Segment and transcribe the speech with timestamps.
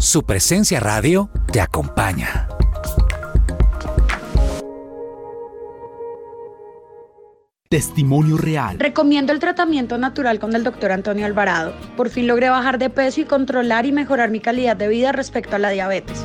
[0.00, 2.48] Su presencia radio te acompaña.
[7.68, 8.78] Testimonio real.
[8.78, 11.74] Recomiendo el tratamiento natural con el doctor Antonio Alvarado.
[11.98, 15.56] Por fin logré bajar de peso y controlar y mejorar mi calidad de vida respecto
[15.56, 16.24] a la diabetes.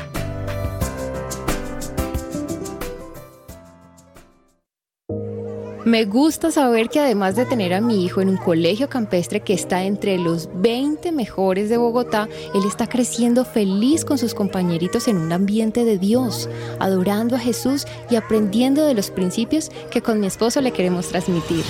[5.84, 9.52] Me gusta saber que además de tener a mi hijo en un colegio campestre que
[9.52, 15.18] está entre los 20 mejores de Bogotá, él está creciendo feliz con sus compañeritos en
[15.18, 20.26] un ambiente de Dios, adorando a Jesús y aprendiendo de los principios que con mi
[20.26, 21.64] esposo le queremos transmitir.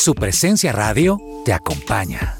[0.00, 2.38] Su presencia radio te acompaña.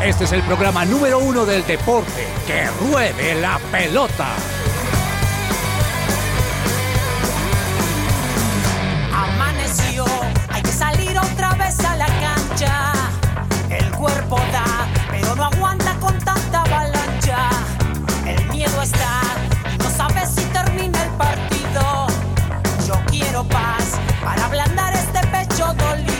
[0.00, 2.24] Este es el programa número uno del deporte.
[2.46, 4.28] Que ruede la pelota.
[9.12, 10.04] Amaneció,
[10.50, 12.92] hay que salir otra vez a la cancha.
[13.70, 17.75] El cuerpo da, pero no aguanta con tanta avalancha.
[19.78, 22.06] No sabes si termina el partido.
[22.86, 26.16] Yo quiero paz para ablandar este pecho dolido.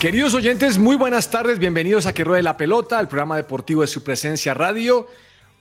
[0.00, 1.58] Queridos oyentes, muy buenas tardes.
[1.58, 5.06] Bienvenidos a Que Ruede la Pelota, el programa deportivo de su presencia radio.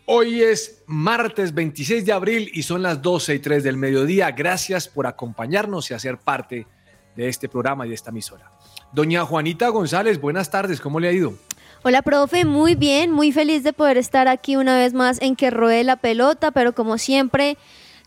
[0.05, 4.31] Hoy es martes 26 de abril y son las 12 y 3 del mediodía.
[4.31, 6.67] Gracias por acompañarnos y hacer parte
[7.15, 8.51] de este programa y de esta emisora.
[8.93, 10.79] Doña Juanita González, buenas tardes.
[10.79, 11.33] ¿Cómo le ha ido?
[11.81, 15.49] Hola, profe, muy bien, muy feliz de poder estar aquí una vez más en que
[15.49, 17.57] ruede la pelota, pero como siempre,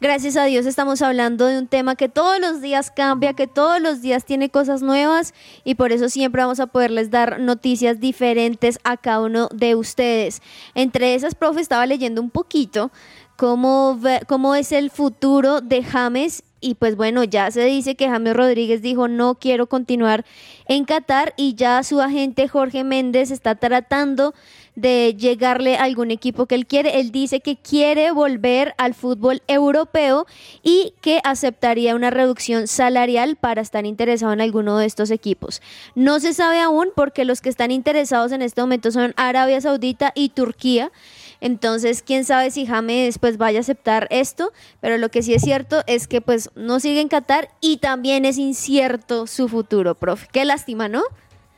[0.01, 3.81] gracias a Dios estamos hablando de un tema que todos los días cambia, que todos
[3.81, 8.79] los días tiene cosas nuevas y por eso siempre vamos a poderles dar noticias diferentes
[8.85, 10.41] a cada uno de ustedes.
[10.77, 12.93] Entre esas, profe, estaba leyendo un poquito
[13.37, 13.99] cómo,
[14.29, 18.83] cómo es el futuro de James y pues bueno, ya se dice que James Rodríguez
[18.83, 20.25] dijo no quiero continuar
[20.67, 24.35] en Qatar y ya su agente Jorge Méndez está tratando
[24.77, 27.01] de llegarle a algún equipo que él quiere.
[27.01, 30.27] Él dice que quiere volver al fútbol europeo
[30.63, 35.63] y que aceptaría una reducción salarial para estar interesado en alguno de estos equipos.
[35.95, 40.13] No se sabe aún porque los que están interesados en este momento son Arabia Saudita
[40.15, 40.93] y Turquía.
[41.41, 45.43] Entonces, quién sabe si James pues vaya a aceptar esto, pero lo que sí es
[45.43, 50.29] cierto es que pues no sigue en Qatar y también es incierto su futuro, profe.
[50.33, 51.03] Qué lástima, ¿no?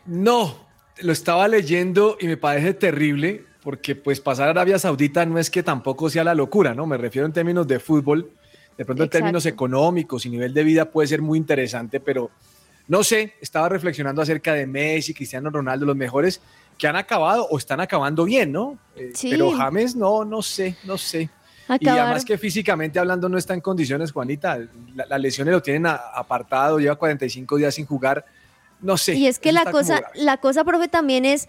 [0.06, 0.66] No,
[1.00, 5.50] lo estaba leyendo y me parece terrible porque pues pasar a Arabia Saudita no es
[5.50, 6.86] que tampoco sea la locura, ¿no?
[6.86, 8.30] Me refiero en términos de fútbol,
[8.76, 12.30] de pronto en términos económicos y nivel de vida puede ser muy interesante, pero
[12.86, 16.40] no sé, estaba reflexionando acerca de Messi, Cristiano Ronaldo, los mejores
[16.78, 18.78] que han acabado o están acabando bien, ¿no?
[18.94, 21.28] Eh, pero James no, no sé, no sé.
[21.80, 24.58] Y además que físicamente hablando no está en condiciones, Juanita.
[24.94, 28.24] Las lesiones lo tienen apartado, lleva 45 días sin jugar.
[28.80, 29.14] No sé.
[29.14, 31.48] Y es que la cosa, la cosa, profe, también es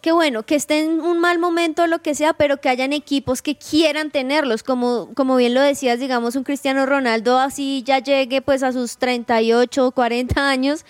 [0.00, 2.92] que bueno, que esté en un mal momento o lo que sea, pero que hayan
[2.92, 7.98] equipos que quieran tenerlos, como, como bien lo decías, digamos, un Cristiano Ronaldo así ya
[7.98, 10.84] llegue pues a sus 38 o 40 años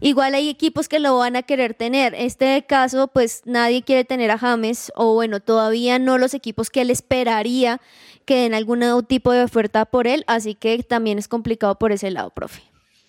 [0.00, 2.14] Igual hay equipos que lo van a querer tener.
[2.14, 6.82] Este caso, pues nadie quiere tener a James, o bueno, todavía no los equipos que
[6.82, 7.80] él esperaría
[8.24, 12.10] que den algún tipo de oferta por él, así que también es complicado por ese
[12.10, 12.62] lado, profe.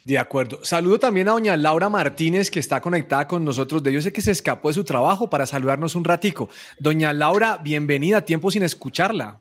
[0.06, 0.60] De acuerdo.
[0.64, 3.84] Saludo también a doña Laura Martínez, que está conectada con nosotros.
[3.84, 6.50] De yo sé que se escapó de su trabajo para saludarnos un ratico.
[6.80, 9.40] Doña Laura, bienvenida, tiempo sin escucharla.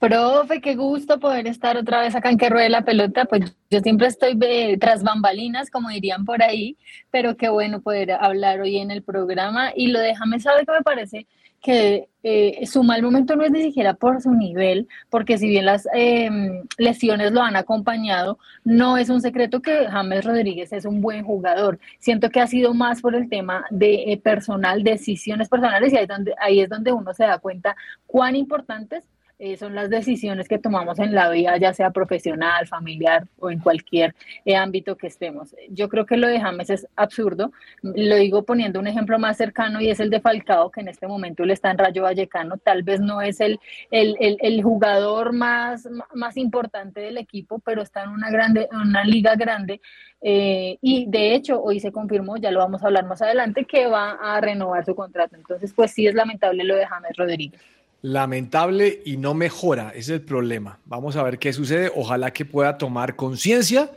[0.00, 3.26] Profe, qué gusto poder estar otra vez acá en que ruede la pelota.
[3.26, 4.38] Pues yo siempre estoy
[4.78, 6.78] tras bambalinas, como dirían por ahí,
[7.10, 9.72] pero qué bueno poder hablar hoy en el programa.
[9.76, 11.26] Y lo déjame saber que me parece
[11.60, 15.66] que eh, su mal momento no es ni siquiera por su nivel, porque si bien
[15.66, 21.02] las em, lesiones lo han acompañado, no es un secreto que James Rodríguez es un
[21.02, 21.78] buen jugador.
[21.98, 26.06] Siento que ha sido más por el tema de eh, personal, decisiones personales, y ahí,
[26.06, 27.76] donde, ahí es donde uno se da cuenta
[28.06, 29.04] cuán importantes
[29.42, 33.58] eh, son las decisiones que tomamos en la vida, ya sea profesional, familiar o en
[33.58, 34.14] cualquier
[34.44, 35.56] eh, ámbito que estemos.
[35.70, 37.50] Yo creo que lo de James es absurdo.
[37.82, 41.06] Lo digo poniendo un ejemplo más cercano y es el de Falcao, que en este
[41.06, 42.58] momento le está en Rayo Vallecano.
[42.58, 43.58] Tal vez no es el,
[43.90, 49.36] el, el, jugador más, más importante del equipo, pero está en una, grande, una liga
[49.36, 49.80] grande.
[50.20, 53.86] Eh, y de hecho, hoy se confirmó, ya lo vamos a hablar más adelante, que
[53.86, 55.36] va a renovar su contrato.
[55.36, 59.90] Entonces, pues sí es lamentable lo de James Rodríguez lamentable y no mejora.
[59.90, 60.78] Ese es el problema.
[60.86, 61.92] Vamos a ver qué sucede.
[61.94, 63.90] Ojalá que pueda tomar conciencia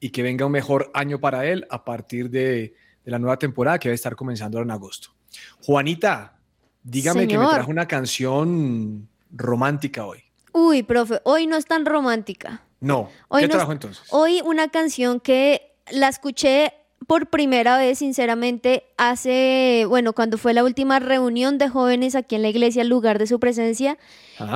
[0.00, 2.74] y que venga un mejor año para él a partir de,
[3.04, 5.10] la nueva temporada que va a estar comenzando en agosto.
[5.62, 6.36] Juanita,
[6.82, 10.24] dígame que me trajo una canción romántica hoy.
[10.52, 12.62] Uy, profe, hoy no es tan romántica.
[12.80, 13.10] No.
[13.38, 14.04] ¿Qué trajo entonces?
[14.10, 16.74] Hoy una canción que la escuché
[17.08, 22.42] por primera vez, sinceramente, hace, bueno, cuando fue la última reunión de jóvenes aquí en
[22.42, 23.96] la iglesia, el lugar de su presencia.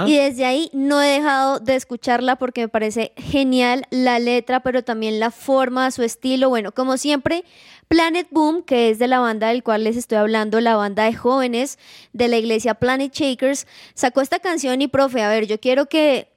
[0.06, 4.84] Y desde ahí no he dejado de escucharla porque me parece genial la letra, pero
[4.84, 6.50] también la forma, su estilo.
[6.50, 7.44] Bueno, como siempre,
[7.88, 11.14] Planet Boom, que es de la banda del cual les estoy hablando, la banda de
[11.14, 11.78] jóvenes
[12.12, 16.28] de la iglesia Planet Shakers, sacó esta canción y, profe, a ver, yo quiero que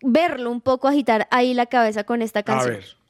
[0.00, 2.78] verlo un poco agitar ahí la cabeza con esta canción.
[2.82, 3.03] so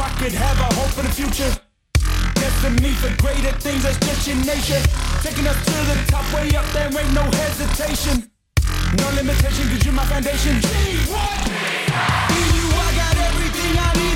[0.00, 1.50] I could have a hope for the future.
[2.34, 4.80] Destiny for greater things, that's just your nature.
[5.22, 8.30] Taking us to the top, way up there, ain't no hesitation.
[8.96, 10.60] No limitation, cause you're my foundation.
[10.60, 10.68] G,
[11.10, 11.38] what?
[12.30, 14.07] In you, I got everything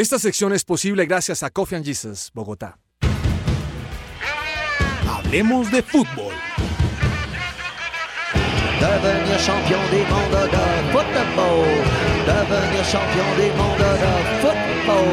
[0.00, 2.78] Esta sección es posible gracias a Coffee and Jesus, Bogotá.
[5.06, 6.32] Hablemos de fútbol.
[8.80, 11.66] Devenir champion du monde de football.
[12.24, 15.04] Devenir champion du monde de football.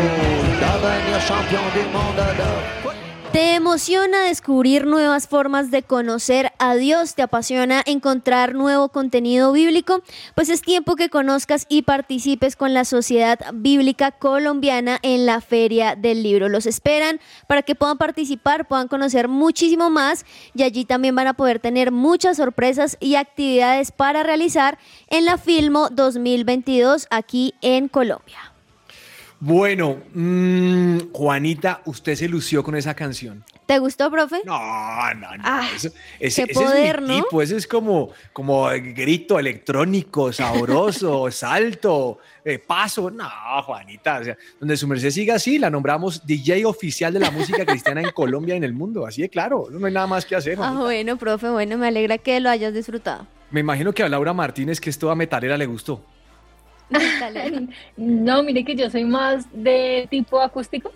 [0.62, 2.97] Devenir champion du monde de football.
[3.38, 7.13] ¿Te emociona descubrir nuevas formas de conocer a Dios?
[7.13, 10.01] ¿Te apasiona encontrar nuevo contenido bíblico?
[10.34, 15.96] Pues es tiempo que conozcas y participes con la Sociedad Bíblica Colombiana en la Feria
[15.96, 16.50] del Libro.
[16.50, 20.25] Los esperan para que puedan participar, puedan conocer muchísimo más
[20.56, 24.79] y allí también van a poder tener muchas sorpresas y actividades para realizar
[25.10, 28.47] en la Filmo 2022 aquí en Colombia.
[29.39, 33.44] Bueno, mm, Juanita, usted se lució con esa canción.
[33.67, 34.41] ¿Te gustó, profe?
[34.46, 34.58] No,
[35.13, 35.44] no, no.
[35.44, 35.89] Ah, eso-
[36.20, 37.24] ese, qué ese poder, es mi ¿no?
[37.24, 43.12] tipo, ese es como, como grito electrónico, sabroso, salto, eh, paso.
[43.12, 43.29] No,
[43.63, 47.63] Juanita, o sea, donde su merced siga así, la nombramos DJ oficial de la música
[47.65, 49.06] cristiana en Colombia y en el mundo.
[49.06, 50.58] Así de claro, no hay nada más que hacer.
[50.60, 53.27] Ah, bueno, profe, bueno, me alegra que lo hayas disfrutado.
[53.51, 56.03] Me imagino que a Laura Martínez, que es toda metalera, le gustó.
[57.98, 60.91] No, mire que yo soy más de tipo acústico.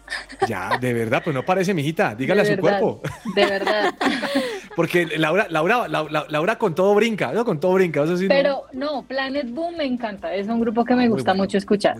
[0.48, 2.15] Ya, de verdad, pues no parece, mijita.
[2.15, 3.01] Dígale a su verdad, cuerpo.
[3.36, 3.93] De verdad.
[4.75, 7.43] Porque Laura, Laura, Laura, Laura con todo brinca, ¿no?
[7.43, 8.03] Con todo brinca.
[8.03, 10.33] Eso sí, no- Pero no, Planet Boom me encanta.
[10.33, 11.98] Es un grupo que me Muy gusta bueno, mucho escuchar.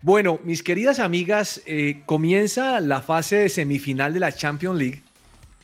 [0.00, 5.02] Bueno, mis queridas amigas, eh, comienza la fase de semifinal de la Champions League.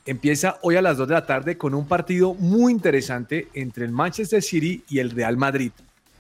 [0.06, 3.90] Empieza hoy a las 2 de la tarde con un partido muy interesante entre el
[3.92, 5.72] Manchester City y el Real Madrid.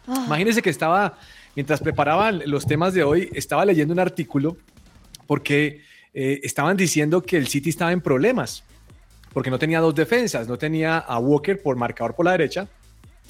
[0.08, 0.24] Ah.
[0.26, 1.18] Imagínense que estaba,
[1.54, 4.56] mientras preparaban los temas de hoy, estaba leyendo un artículo
[5.26, 5.82] porque
[6.14, 8.64] eh, estaban diciendo que el City estaba en problemas,
[9.32, 12.66] porque no tenía dos defensas, no tenía a Walker por marcador por la derecha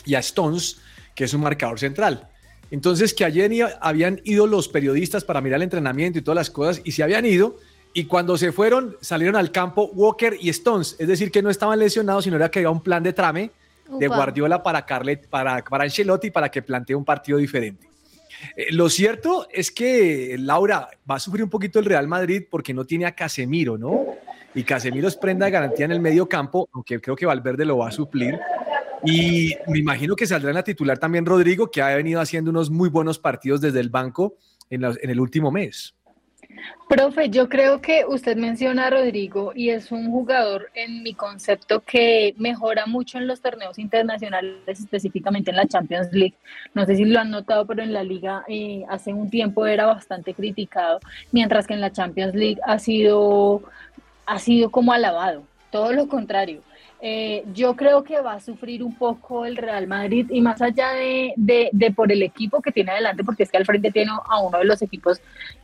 [0.04, 0.80] y a Stones,
[1.14, 2.28] que es un marcador central.
[2.70, 6.80] Entonces, que ayer habían ido los periodistas para mirar el entrenamiento y todas las cosas,
[6.85, 7.56] y se habían ido,
[7.94, 11.78] y cuando se fueron, salieron al campo Walker y Stones, es decir, que no estaban
[11.78, 13.50] lesionados, sino era que había un plan de trame
[13.88, 14.09] de.
[14.09, 17.88] Guardiola para, Carlet, para, para Ancelotti para que plantee un partido diferente.
[18.57, 22.75] Eh, lo cierto es que Laura va a sufrir un poquito el Real Madrid porque
[22.75, 24.07] no tiene a Casemiro, ¿no?
[24.54, 27.78] Y Casemiro es prenda de garantía en el medio campo, aunque creo que Valverde lo
[27.78, 28.38] va a suplir.
[29.04, 32.71] Y me imagino que saldrá en la titular también Rodrigo, que ha venido haciendo unos
[32.71, 34.37] muy buenos partidos desde el banco
[34.71, 35.95] en el último mes.
[36.88, 41.80] Profe, yo creo que usted menciona a Rodrigo y es un jugador en mi concepto
[41.80, 46.34] que mejora mucho en los torneos internacionales, específicamente en la Champions League.
[46.72, 49.84] No sé si lo han notado, pero en la liga eh, hace un tiempo era
[49.86, 51.00] bastante criticado,
[51.30, 53.62] mientras que en la Champions League ha sido,
[54.24, 56.62] ha sido como alabado, todo lo contrario.
[57.00, 60.90] Eh, yo creo que va a sufrir un poco el Real Madrid y más allá
[60.90, 64.40] de, de, por el equipo que tiene adelante, porque es que al frente tiene a
[64.43, 65.21] uno de los equipos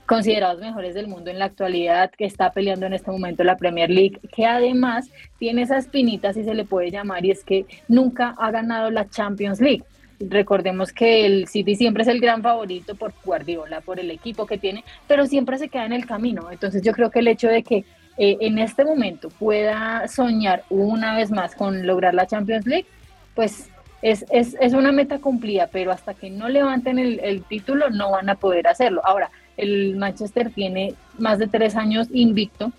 [0.06, 3.90] considerados mejores del mundo en la actualidad, que está peleando en este momento la Premier
[3.90, 8.34] League, que además tiene esa espinita, si se le puede llamar, y es que nunca
[8.38, 9.82] ha ganado la Champions League.
[10.20, 14.58] Recordemos que el City siempre es el gran favorito por Guardiola, por el equipo que
[14.58, 16.52] tiene, pero siempre se queda en el camino.
[16.52, 17.84] Entonces yo creo que el hecho de que
[18.16, 22.86] eh, en este momento pueda soñar una vez más con lograr la Champions League,
[23.34, 23.70] pues
[24.02, 28.10] es, es, es una meta cumplida, pero hasta que no levanten el, el título no
[28.10, 29.00] van a poder hacerlo.
[29.04, 32.72] Ahora, el Manchester tiene más de tres años invicto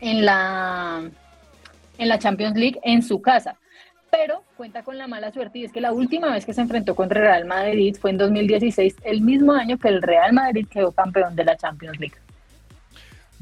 [0.00, 1.02] en la,
[1.98, 3.56] en la Champions League en su casa.
[4.10, 6.94] Pero cuenta con la mala suerte y es que la última vez que se enfrentó
[6.94, 10.92] contra el Real Madrid fue en 2016, el mismo año que el Real Madrid quedó
[10.92, 12.14] campeón de la Champions League.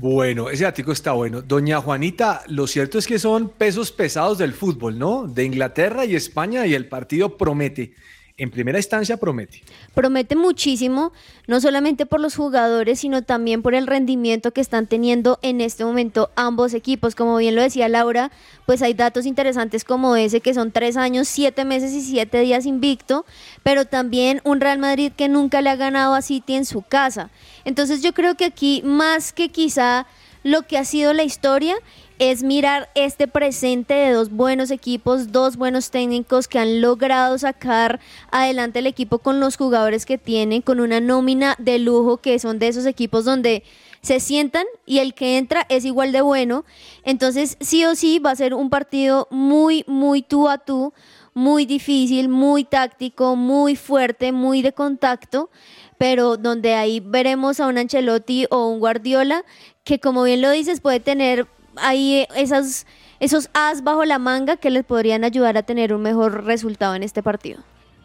[0.03, 1.43] Bueno, ese ático está bueno.
[1.43, 5.29] Doña Juanita, lo cierto es que son pesos pesados del fútbol, ¿no?
[5.29, 7.95] De Inglaterra y España y el partido promete.
[8.39, 9.63] En primera instancia promete.
[9.95, 11.13] Promete muchísimo,
[11.47, 15.85] no solamente por los jugadores, sino también por el rendimiento que están teniendo en este
[15.85, 17.15] momento ambos equipos.
[17.15, 18.33] Como bien lo decía Laura,
[18.65, 22.65] pues hay datos interesantes como ese, que son tres años, siete meses y siete días
[22.65, 23.27] invicto,
[23.63, 27.31] pero también un Real Madrid que nunca le ha ganado a City en su casa.
[27.67, 30.07] Entonces yo creo que aquí, más que quizá
[30.43, 31.77] lo que ha sido la historia,
[32.19, 38.01] es mirar este presente de dos buenos equipos, dos buenos técnicos que han logrado sacar
[38.31, 42.59] adelante el equipo con los jugadores que tienen, con una nómina de lujo que son
[42.59, 43.63] de esos equipos donde
[44.03, 46.65] se sientan y el que entra es igual de bueno.
[47.05, 50.93] Entonces, sí o sí va a ser un partido muy, muy tú a tú,
[51.35, 55.51] muy difícil, muy táctico, muy fuerte, muy de contacto,
[55.99, 59.45] pero donde ahí veremos a un Ancelotti o un Guardiola
[59.85, 62.87] que, como bien lo dices, puede tener ahí esas,
[63.21, 67.03] esos as bajo la manga que les podrían ayudar a tener un mejor resultado en
[67.03, 67.61] este partido.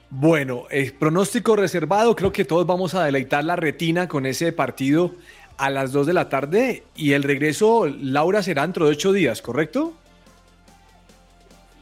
[0.09, 5.15] Bueno, el pronóstico reservado, creo que todos vamos a deleitar la retina con ese partido
[5.57, 9.41] a las 2 de la tarde y el regreso, Laura, será dentro de ocho días,
[9.41, 9.93] ¿correcto?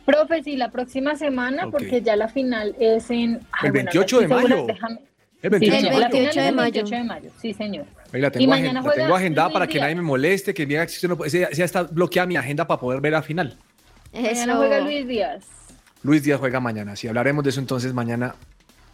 [0.06, 3.34] Profe, sí, la próxima semana, porque ya la final es en...
[3.64, 4.66] El bueno, 28 no de mayo.
[4.68, 5.02] déjame-
[5.46, 6.18] El Sí, 28 señor, de la mayo.
[6.18, 7.86] final es el 28 28 de mayo, sí, señor.
[8.14, 10.54] Ahí la Y tengo, mañana agen- la juega tengo agendada para que nadie me moleste,
[10.54, 13.58] que que no, ya está bloqueada mi agenda para poder ver la final.
[14.14, 15.44] Mañana juega Luis Díaz.
[16.04, 18.36] Luis Díaz juega mañana, sí, hablaremos de eso entonces mañana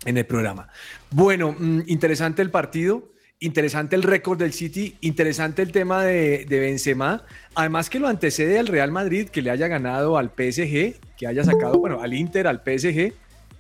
[0.05, 0.67] en el programa.
[1.10, 6.60] Bueno, mm, interesante el partido, interesante el récord del City, interesante el tema de, de
[6.60, 7.24] Benzema,
[7.55, 11.43] además que lo antecede al Real Madrid, que le haya ganado al PSG, que haya
[11.43, 13.13] sacado, bueno, al Inter, al PSG,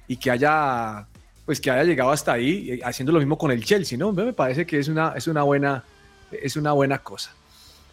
[0.07, 1.07] y que haya
[1.45, 4.11] pues que haya llegado hasta ahí eh, haciendo lo mismo con el Chelsea, ¿no?
[4.11, 5.83] Me parece que es una, es una, buena,
[6.31, 7.31] es una buena cosa.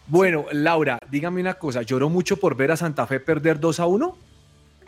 [0.07, 3.85] Bueno, Laura, dígame una cosa, ¿lloró mucho por ver a Santa Fe perder 2 a
[3.85, 4.17] 1?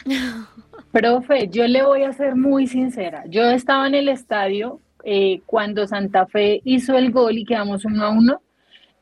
[0.92, 3.24] Profe, yo le voy a ser muy sincera.
[3.28, 8.04] Yo estaba en el estadio eh, cuando Santa Fe hizo el gol y quedamos 1
[8.04, 8.42] a 1.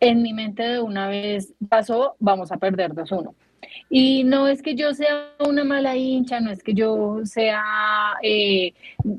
[0.02, 3.36] En mi mente de una vez pasó, vamos a perder 2 a 1.
[3.90, 7.64] Y no es que yo sea una mala hincha, no es que yo sea
[8.22, 8.74] eh,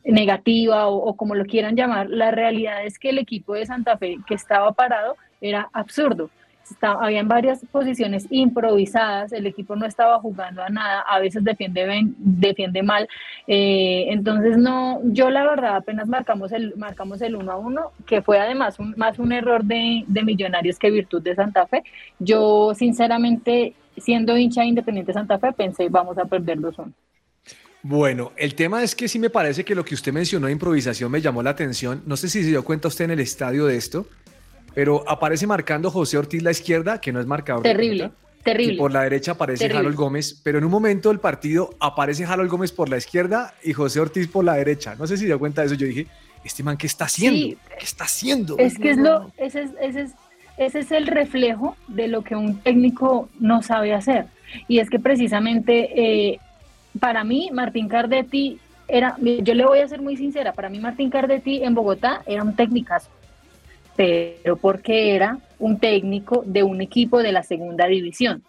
[0.04, 4.18] negativa o, como lo quieran llamar, la realidad es que el equipo de Santa Fe
[4.26, 6.30] que estaba parado era absurdo
[6.80, 12.82] habían varias posiciones improvisadas, el equipo no estaba jugando a nada, a veces defiende, defiende
[12.82, 13.08] mal.
[13.46, 18.22] Eh, entonces, no, yo la verdad apenas marcamos el, marcamos el 1 a 1, que
[18.22, 21.82] fue además más un error de, Millonarios que virtud de Santa Fe.
[22.18, 26.92] Yo, sinceramente, siendo hincha Independiente Santa Fe, pensé vamos a perder 2-1.
[27.82, 31.10] Bueno, el tema es que sí me parece que lo que usted mencionó de improvisación
[31.10, 32.02] me llamó la atención.
[32.04, 34.06] No sé si se dio cuenta usted en el estadio de esto
[34.74, 37.62] pero aparece marcando José Ortiz la izquierda, que no es marcador.
[37.62, 38.74] Terrible, terrible.
[38.74, 42.50] Y por la derecha aparece Harold Gómez, pero en un momento del partido aparece Harold
[42.50, 44.94] Gómez por la izquierda y José Ortiz por la derecha.
[44.96, 45.74] No sé si se dio cuenta de eso.
[45.74, 46.06] Yo dije,
[46.44, 47.56] este man, ¿qué está haciendo?
[47.78, 48.56] ¿Qué está haciendo?
[48.58, 50.12] Es que es lo, ese es, ese es,
[50.60, 54.26] ese es el reflejo de lo que un técnico no sabe hacer.
[54.68, 56.38] Y es que precisamente eh,
[56.98, 61.10] para mí, Martín Cardetti era, yo le voy a ser muy sincera, para mí Martín
[61.10, 63.10] Cardetti en Bogotá era un técnicazo
[64.00, 68.42] pero porque era un técnico de un equipo de la segunda división.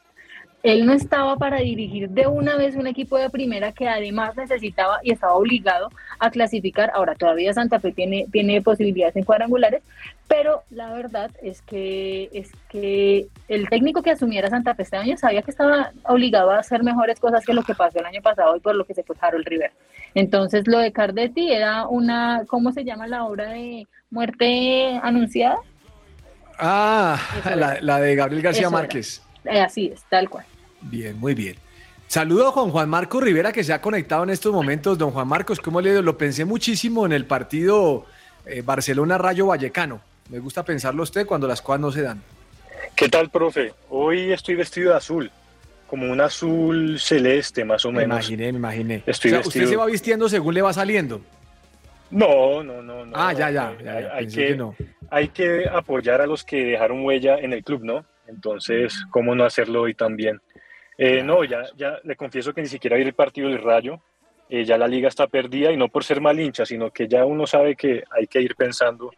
[0.64, 5.00] Él no estaba para dirigir de una vez un equipo de primera que además necesitaba
[5.04, 5.90] y estaba obligado
[6.20, 6.92] a clasificar.
[6.94, 9.82] Ahora todavía Santa Fe tiene, tiene posibilidades en cuadrangulares,
[10.28, 15.18] pero la verdad es que, es que el técnico que asumiera Santa Fe este año
[15.18, 18.56] sabía que estaba obligado a hacer mejores cosas que lo que pasó el año pasado
[18.56, 19.72] y por lo que se fue Harold River.
[20.14, 25.58] Entonces lo de Cardetti era una, ¿cómo se llama la obra de muerte anunciada.
[26.60, 27.20] Ah,
[27.82, 29.24] la, de Gabriel García Márquez.
[29.46, 30.46] Eh, así es, tal cual.
[30.82, 31.56] Bien, muy bien.
[32.08, 34.98] Saludo a Juan Juan Marcos Rivera que se ha conectado en estos momentos.
[34.98, 38.06] Don Juan Marcos, ¿cómo le Lo pensé muchísimo en el partido
[38.46, 40.02] eh, Barcelona-Rayo Vallecano.
[40.30, 42.22] Me gusta pensarlo usted cuando las cosas no se dan.
[42.96, 43.74] ¿Qué tal, profe?
[43.90, 45.32] Hoy estoy vestido de azul,
[45.88, 48.08] como un azul celeste, más o menos.
[48.08, 49.04] Me imaginé, me imaginé.
[49.06, 51.22] Estoy usted se va vistiendo según le va saliendo.
[52.10, 53.14] No, no, no, no.
[53.16, 53.74] Ah, ya, ya.
[54.14, 54.62] hay, que,
[55.10, 58.04] hay que apoyar a los que dejaron huella en el club, ¿no?
[58.28, 60.42] Entonces, ¿cómo no hacerlo hoy también?
[61.04, 64.00] Eh, no, ya, ya le confieso que ni siquiera vi el partido del Rayo.
[64.48, 67.26] Eh, ya la liga está perdida y no por ser mal hincha, sino que ya
[67.26, 69.10] uno sabe que hay que ir pensando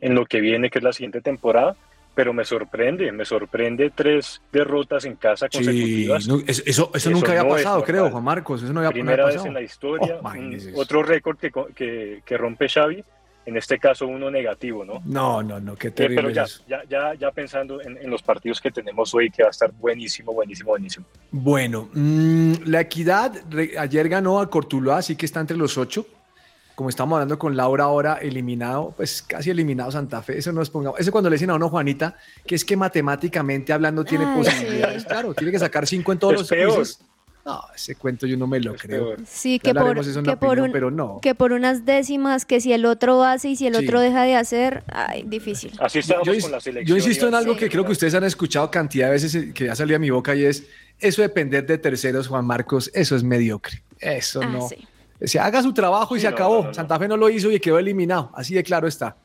[0.00, 1.74] en lo que viene, que es la siguiente temporada
[2.14, 6.28] pero me sorprende, me sorprende tres derrotas en casa consecutivas.
[6.46, 8.62] eso, eso, nunca había pasado, creo, Juan Marcos.
[8.62, 12.68] Eso no había, Primera vez en la historia, oh, otro récord que, que, que, rompe
[12.68, 13.02] Xavi,
[13.44, 15.02] en este caso uno negativo, ¿no?
[15.04, 16.22] No, no, no, qué terrible.
[16.22, 19.48] pero ya, ya, ya, ya, pensando en, en, los partidos que tenemos hoy, que va
[19.48, 21.06] a estar buenísimo, buenísimo, buenísimo.
[21.30, 23.32] Bueno, mmm, la Equidad
[23.78, 26.06] ayer ganó a Cortuluá, así que está entre los ocho
[26.74, 30.70] como estamos hablando con Laura ahora, eliminado, pues casi eliminado Santa Fe, eso no es
[30.70, 35.04] pongamos, eso cuando le dicen a uno Juanita, que es que matemáticamente hablando tiene posibilidades,
[35.04, 36.86] claro, tiene que sacar cinco en todos los peor.
[37.44, 39.16] No, ese cuento yo no me lo creo.
[39.26, 41.18] Sí, que por, que, por pero no.
[41.20, 44.36] que por unas décimas, que si el otro hace y si el otro deja de
[44.36, 45.72] hacer, ay, difícil.
[45.80, 46.86] Así estamos yo, con la selección.
[46.86, 49.74] Yo insisto en algo que creo que ustedes han escuchado cantidad de veces que ya
[49.74, 50.64] salido a mi boca y es,
[51.00, 53.82] eso depender de terceros, Juan Marcos, eso es mediocre.
[53.98, 54.68] Eso ah, no.
[55.20, 56.72] Se haga su trabajo y se acabó.
[56.72, 58.30] Santa Fe no lo hizo y quedó eliminado.
[58.34, 59.16] Así de claro está.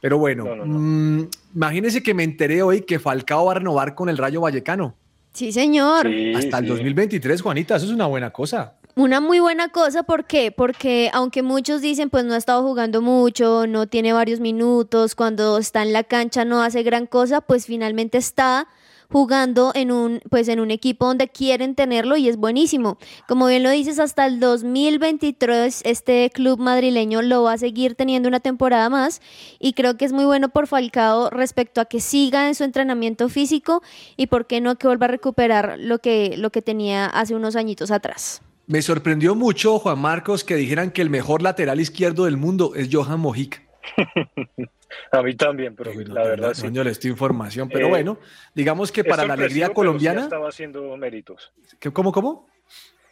[0.00, 4.16] Pero bueno, mmm, imagínense que me enteré hoy que Falcao va a renovar con el
[4.16, 4.94] Rayo Vallecano.
[5.32, 6.10] Sí, señor.
[6.36, 8.74] Hasta el 2023, Juanita, eso es una buena cosa.
[8.96, 10.50] Una muy buena cosa, ¿por qué?
[10.50, 15.58] Porque aunque muchos dicen, pues no ha estado jugando mucho, no tiene varios minutos, cuando
[15.58, 18.66] está en la cancha no hace gran cosa, pues finalmente está
[19.10, 22.98] jugando en un, pues en un equipo donde quieren tenerlo y es buenísimo.
[23.28, 28.28] Como bien lo dices, hasta el 2023 este club madrileño lo va a seguir teniendo
[28.28, 29.20] una temporada más
[29.58, 33.28] y creo que es muy bueno por Falcao respecto a que siga en su entrenamiento
[33.28, 33.82] físico
[34.16, 37.56] y por qué no que vuelva a recuperar lo que, lo que tenía hace unos
[37.56, 38.42] añitos atrás.
[38.66, 42.88] Me sorprendió mucho, Juan Marcos, que dijeran que el mejor lateral izquierdo del mundo es
[42.92, 43.62] Johan Mojica.
[45.12, 46.62] A mí también, pero la verdad sí.
[46.62, 48.18] Señor, esta información, pero eh, bueno,
[48.54, 50.22] digamos que para la alegría colombiana.
[50.22, 51.52] estaba haciendo méritos.
[51.92, 52.48] ¿Cómo, cómo?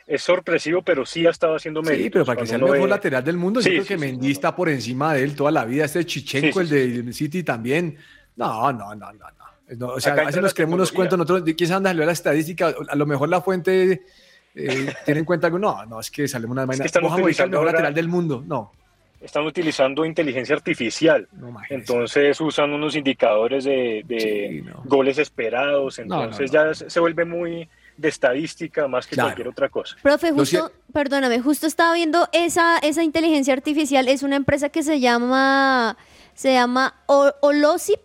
[0.06, 2.04] Es sorpresivo, pero sí ha estado haciendo méritos.
[2.04, 4.56] Sí, pero para que sea el mejor lateral del mundo, yo creo que Mendy está
[4.56, 5.84] por encima de él toda la vida.
[5.84, 7.98] Este Chichenko, el de City también.
[8.36, 9.26] No, no, no, no.
[9.76, 9.86] no.
[9.88, 12.74] o sea, a nos creemos unos cuentos, nosotros, ¿quién anda a la estadística?
[12.88, 14.02] A lo mejor la fuente
[14.54, 15.58] eh, tiene en cuenta algo.
[15.58, 16.84] No, no, es que salimos una vaina.
[16.84, 18.42] Es que el mejor lateral del mundo.
[18.46, 18.72] No.
[19.20, 21.28] Están utilizando inteligencia artificial.
[21.70, 25.98] entonces usan unos indicadores de, de goles esperados.
[25.98, 29.96] Entonces ya se vuelve muy de estadística más que cualquier otra cosa.
[30.02, 35.00] Profe, justo, perdóname, justo estaba viendo esa, esa inteligencia artificial, es una empresa que se
[35.00, 35.96] llama,
[36.32, 38.00] se llama Olosip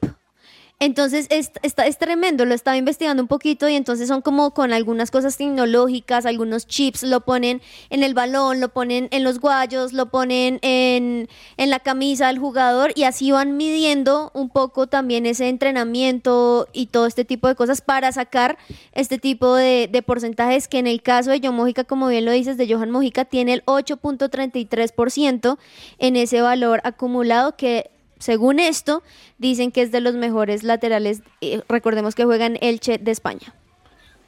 [0.84, 4.74] entonces es, está, es tremendo, lo estaba investigando un poquito y entonces son como con
[4.74, 9.94] algunas cosas tecnológicas, algunos chips, lo ponen en el balón, lo ponen en los guayos,
[9.94, 15.48] lo ponen en, la camisa del jugador y así van midiendo un poco también ese
[15.48, 18.58] entrenamiento y todo este tipo de cosas para sacar
[18.92, 22.32] este tipo de, de porcentajes que en el caso de John Mojica, como bien lo
[22.32, 25.58] dices, de Johan Mojica, tiene el 8.33%
[26.00, 27.93] en ese valor acumulado que
[28.24, 29.04] según esto,
[29.38, 31.22] dicen que es de los mejores laterales.
[31.42, 33.54] Eh, recordemos que juegan Elche de España.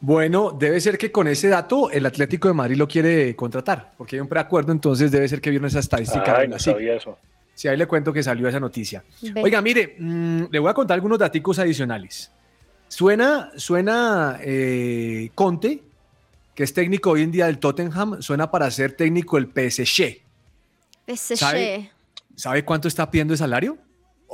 [0.01, 4.17] Bueno, debe ser que con ese dato el Atlético de Madrid lo quiere contratar, porque
[4.17, 6.37] hay un preacuerdo, entonces debe ser que vieron esa estadística.
[6.37, 7.17] Ay, no sabía eso.
[7.53, 9.01] Sí, ahí le cuento que salió esa noticia.
[9.41, 12.29] Oiga, mire, mm, le voy a contar algunos datos adicionales.
[12.89, 15.81] Suena, suena eh, Conte,
[16.53, 20.19] que es técnico hoy en día del Tottenham, suena para ser técnico del PSG.
[21.07, 21.89] PSG.
[22.35, 23.84] ¿Sabe cuánto está pidiendo de salario?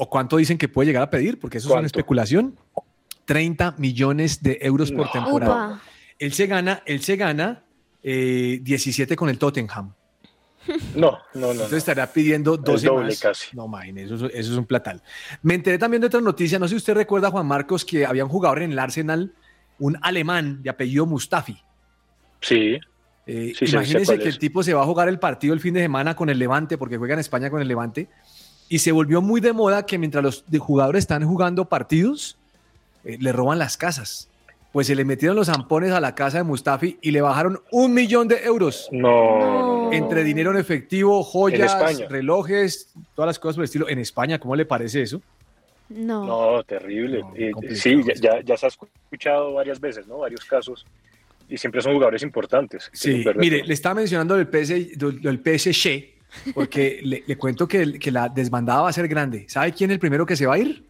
[0.04, 1.38] ¿O cuánto dicen que puede llegar a pedir?
[1.38, 2.58] Porque eso es una especulación.
[3.26, 5.80] 30 millones de euros por temporada.
[6.18, 7.66] Él se gana, él se gana
[8.02, 9.94] 17 eh, con el Tottenham.
[10.96, 11.52] No, no, no.
[11.52, 13.20] Entonces estaría pidiendo 12 doble más.
[13.20, 13.56] Casi.
[13.56, 15.04] No, imagínese, eso, eso, es un platal.
[15.44, 18.24] Me enteré también de otra noticia, no sé si usted recuerda, Juan Marcos, que había
[18.24, 19.36] un jugador en el Arsenal,
[19.78, 21.62] un alemán de apellido Mustafi.
[22.40, 22.80] Sí.
[23.28, 26.16] Eh, imagínense que el tipo se va a jugar el partido el fin de semana
[26.16, 28.10] con el Levante, porque juega en España con el Levante,
[28.71, 32.38] y se volvió muy de moda que mientras los jugadores están jugando partidos,
[33.03, 34.29] eh, le roban las casas.
[34.71, 37.93] Pues se le metieron los zampones a la casa de Mustafi y le bajaron un
[37.93, 38.88] millón de euros.
[38.93, 39.91] No.
[39.91, 41.75] Entre dinero en efectivo, joyas,
[42.07, 43.89] relojes, todas las cosas por el estilo.
[43.89, 45.21] En España, ¿cómo le parece eso?
[45.89, 46.25] No.
[46.25, 47.25] No, terrible.
[47.36, 50.19] Eh, sí, ya, ya, se ha escuchado varias veces, ¿no?
[50.19, 50.86] Varios casos
[51.49, 52.89] y siempre son jugadores importantes.
[52.93, 56.11] Sí, mire, le estaba mencionando el, PS, del PSG,
[56.54, 59.46] porque le, cuento que, que, la desbandada va a ser grande.
[59.48, 60.86] ¿Sabe quién es el primero que se va a ir?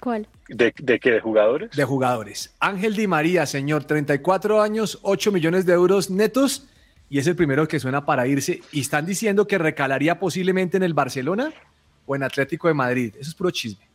[0.00, 0.28] ¿Cuál?
[0.48, 1.12] ¿De, de qué?
[1.12, 1.70] ¿De jugadores?
[1.70, 2.54] De jugadores.
[2.60, 6.68] Ángel Di María, señor, 34 años, 8 millones de euros netos,
[7.08, 8.60] y es el primero que suena para irse.
[8.72, 11.52] Y están diciendo que recalaría posiblemente en el Barcelona
[12.06, 13.14] o en Atlético de Madrid.
[13.18, 13.88] Eso es puro chisme.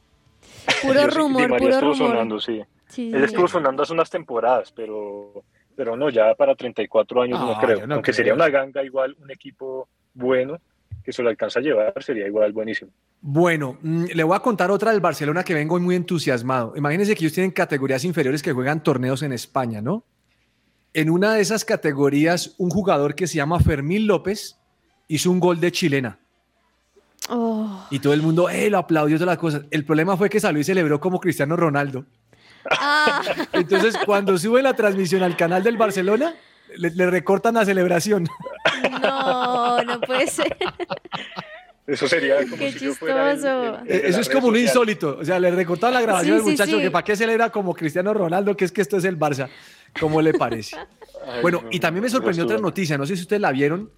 [0.82, 1.96] Puro rumor, puro rumor.
[1.96, 2.62] Sonando, sí.
[2.98, 5.44] Él estuvo sonando hace unas temporadas, pero,
[5.80, 7.86] pero no, ya para 34 años no, creo.
[7.90, 10.60] Aunque sería una ganga igual, un equipo bueno
[11.02, 12.92] que se lo alcanza a llevar, sería igual buenísimo.
[13.22, 16.74] Bueno, mm, le voy a contar otra del Barcelona que vengo muy entusiasmado.
[16.76, 20.04] Imagínense que ellos tienen categorías inferiores que juegan torneos en España, ¿no?
[20.94, 24.60] En una de esas categorías, un jugador que se llama Fermín López
[25.08, 26.20] hizo un gol de chilena.
[27.30, 27.88] Oh.
[27.90, 29.64] Y todo el mundo, eh, lo aplaudió todas las cosas.
[29.72, 32.04] El problema fue que salió y celebró como Cristiano Ronaldo.
[32.70, 33.22] Ah.
[33.54, 36.34] Entonces, cuando sube la transmisión al canal del Barcelona,
[36.76, 38.28] le, recortan la celebración.
[39.02, 40.56] No, no puede ser.
[41.88, 45.18] Eso sería como qué si fuera eh, Eso es como un insólito.
[45.20, 48.56] O sea, le recortaron la grabación al muchacho que para qué celebra como Cristiano Ronaldo,
[48.56, 49.50] que es que esto es el Barça.
[50.00, 50.78] ¿Cómo le parece?
[51.42, 53.90] bueno, y también me sorprendió otra noticia, no sé si ustedes la vieron,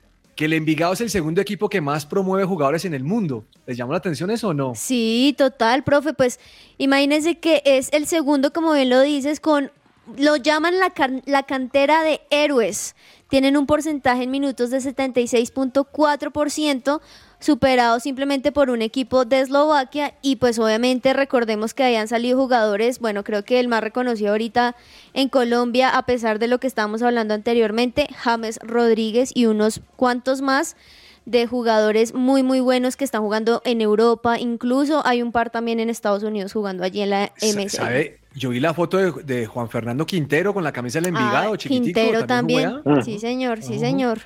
[0.41, 3.45] que el Envigado es el segundo equipo que más promueve jugadores en el mundo.
[3.67, 4.73] ¿Les llamó la atención eso o no?
[4.73, 6.15] Sí, total, profe.
[6.15, 6.39] Pues
[6.79, 9.71] imagínense que es el segundo, como bien lo dices, con
[10.17, 10.91] lo llaman la,
[11.27, 12.95] la cantera de héroes.
[13.29, 17.01] Tienen un porcentaje en minutos de 76.4%
[17.41, 22.99] superado simplemente por un equipo de Eslovaquia y pues obviamente recordemos que hayan salido jugadores,
[22.99, 24.75] bueno, creo que el más reconocido ahorita
[25.13, 30.41] en Colombia, a pesar de lo que estábamos hablando anteriormente, James Rodríguez y unos cuantos
[30.41, 30.77] más
[31.25, 35.79] de jugadores muy muy buenos que están jugando en Europa, incluso hay un par también
[35.79, 37.73] en Estados Unidos jugando allí en la MS.
[37.73, 38.19] ¿Sabe?
[38.33, 42.25] Yo vi la foto de, Juan Fernando Quintero con la camisa del Envigado, ah, Quintero
[42.25, 44.21] también, sí señor, sí señor.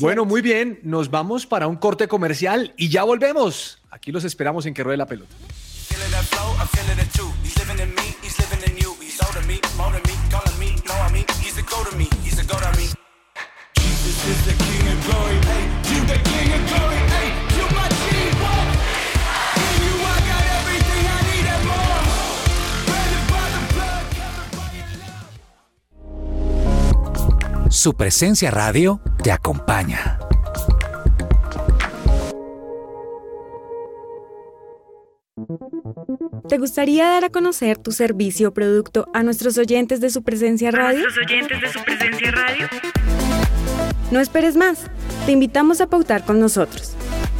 [0.00, 3.80] Bueno, muy bien, nos vamos para un corte comercial y ya volvemos.
[3.90, 5.34] Aquí los esperamos en que ruede la pelota.
[27.78, 30.18] Su presencia radio te acompaña.
[36.48, 40.72] ¿Te gustaría dar a conocer tu servicio o producto a nuestros oyentes de su presencia
[40.72, 41.02] radio?
[41.02, 42.66] ¿Nuestros oyentes de su presencia radio?
[44.10, 44.86] No esperes más.
[45.26, 46.96] Te invitamos a pautar con nosotros.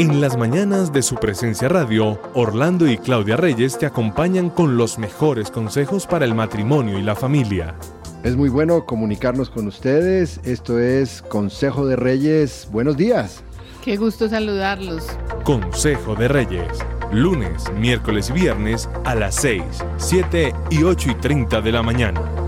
[0.00, 4.96] En las mañanas de su presencia radio, Orlando y Claudia Reyes te acompañan con los
[4.96, 7.74] mejores consejos para el matrimonio y la familia.
[8.22, 10.40] Es muy bueno comunicarnos con ustedes.
[10.44, 12.68] Esto es Consejo de Reyes.
[12.70, 13.42] Buenos días.
[13.82, 15.04] Qué gusto saludarlos.
[15.42, 16.78] Consejo de Reyes.
[17.12, 19.64] Lunes, miércoles y viernes a las 6,
[19.96, 22.47] 7 y 8 y 30 de la mañana.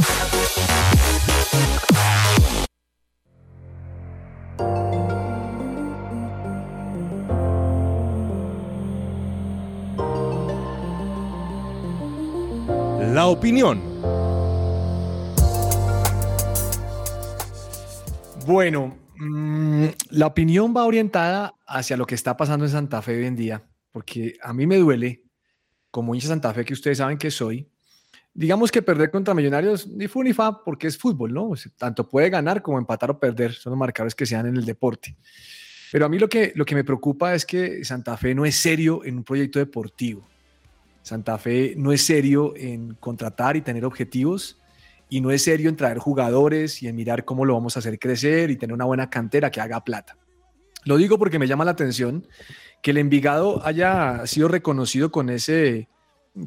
[13.11, 13.81] La opinión.
[18.45, 23.25] Bueno, mm, la opinión va orientada hacia lo que está pasando en Santa Fe hoy
[23.25, 25.25] en día, porque a mí me duele,
[25.91, 27.69] como hincha Santa Fe que ustedes saben que soy,
[28.33, 31.51] digamos que perder contra Millonarios ni fu ni fa porque es fútbol, ¿no?
[31.77, 34.63] tanto puede ganar como empatar o perder, son los marcadores que se dan en el
[34.63, 35.17] deporte.
[35.91, 38.55] Pero a mí lo que, lo que me preocupa es que Santa Fe no es
[38.55, 40.30] serio en un proyecto deportivo.
[41.01, 44.61] Santa Fe no es serio en contratar y tener objetivos
[45.09, 47.99] y no es serio en traer jugadores y en mirar cómo lo vamos a hacer
[47.99, 50.17] crecer y tener una buena cantera que haga plata.
[50.85, 52.27] Lo digo porque me llama la atención
[52.81, 55.89] que el Envigado haya sido reconocido con ese,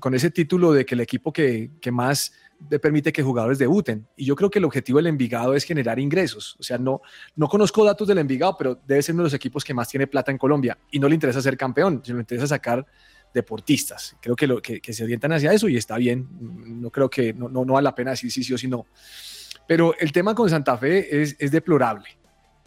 [0.00, 2.32] con ese título de que el equipo que, que más
[2.70, 4.06] le permite que jugadores debuten.
[4.16, 6.56] Y yo creo que el objetivo del Envigado es generar ingresos.
[6.58, 7.02] O sea, no,
[7.36, 10.06] no conozco datos del Envigado, pero debe ser uno de los equipos que más tiene
[10.06, 10.78] plata en Colombia.
[10.90, 12.86] Y no le interesa ser campeón, sino le interesa sacar
[13.34, 14.16] deportistas.
[14.20, 16.28] Creo que, lo, que, se orientan hacia eso y está bien.
[16.80, 18.86] No creo que no, no, vale la pena decir sí, sí o sí no.
[19.66, 22.06] Pero el tema con Santa Fe es, es deplorable.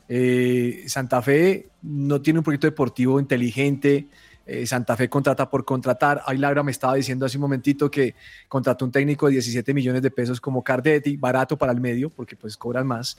[0.09, 4.07] Eh, Santa Fe no tiene un proyecto deportivo inteligente.
[4.45, 6.21] Eh, Santa Fe contrata por contratar.
[6.25, 8.15] Ahí Laura me estaba diciendo hace un momentito que
[8.47, 12.35] contrató un técnico de 17 millones de pesos como Cardetti, barato para el medio, porque
[12.35, 13.17] pues cobran más.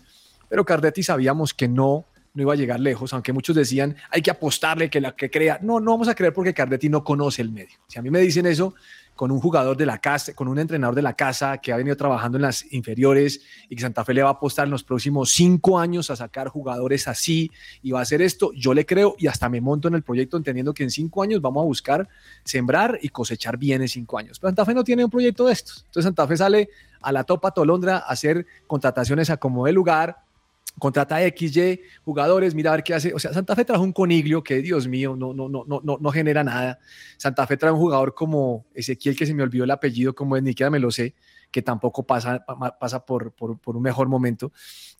[0.48, 4.30] Pero Cardetti sabíamos que no no iba a llegar lejos, aunque muchos decían hay que
[4.30, 5.58] apostarle que la que crea.
[5.62, 7.78] No, no vamos a creer porque Cardetti no conoce el medio.
[7.88, 8.74] Si a mí me dicen eso
[9.18, 11.96] con un jugador de la casa, con un entrenador de la casa que ha venido
[11.96, 15.32] trabajando en las inferiores y que Santa Fe le va a apostar en los próximos
[15.32, 17.50] cinco años a sacar jugadores así
[17.82, 20.36] y va a hacer esto, yo le creo y hasta me monto en el proyecto
[20.36, 22.08] entendiendo que en cinco años vamos a buscar
[22.44, 24.38] sembrar y cosechar bien en cinco años.
[24.38, 25.78] Pero Santa Fe no tiene un proyecto de estos.
[25.86, 26.68] Entonces Santa Fe sale
[27.00, 30.18] a la topa Tolondra a hacer contrataciones a como de lugar,
[30.78, 33.12] contrata XY jugadores, mira a ver qué hace.
[33.14, 36.10] O sea, Santa Fe trajo un coniglio que, Dios mío, no, no, no, no, no,
[36.10, 36.78] genera nada.
[37.16, 40.42] Santa Fe trae un jugador como Ezequiel, que se me olvidó el apellido, como es,
[40.42, 41.14] ni siquiera me lo sé,
[41.50, 42.44] que tampoco pasa,
[42.78, 44.52] pasa por, por, por un mejor momento.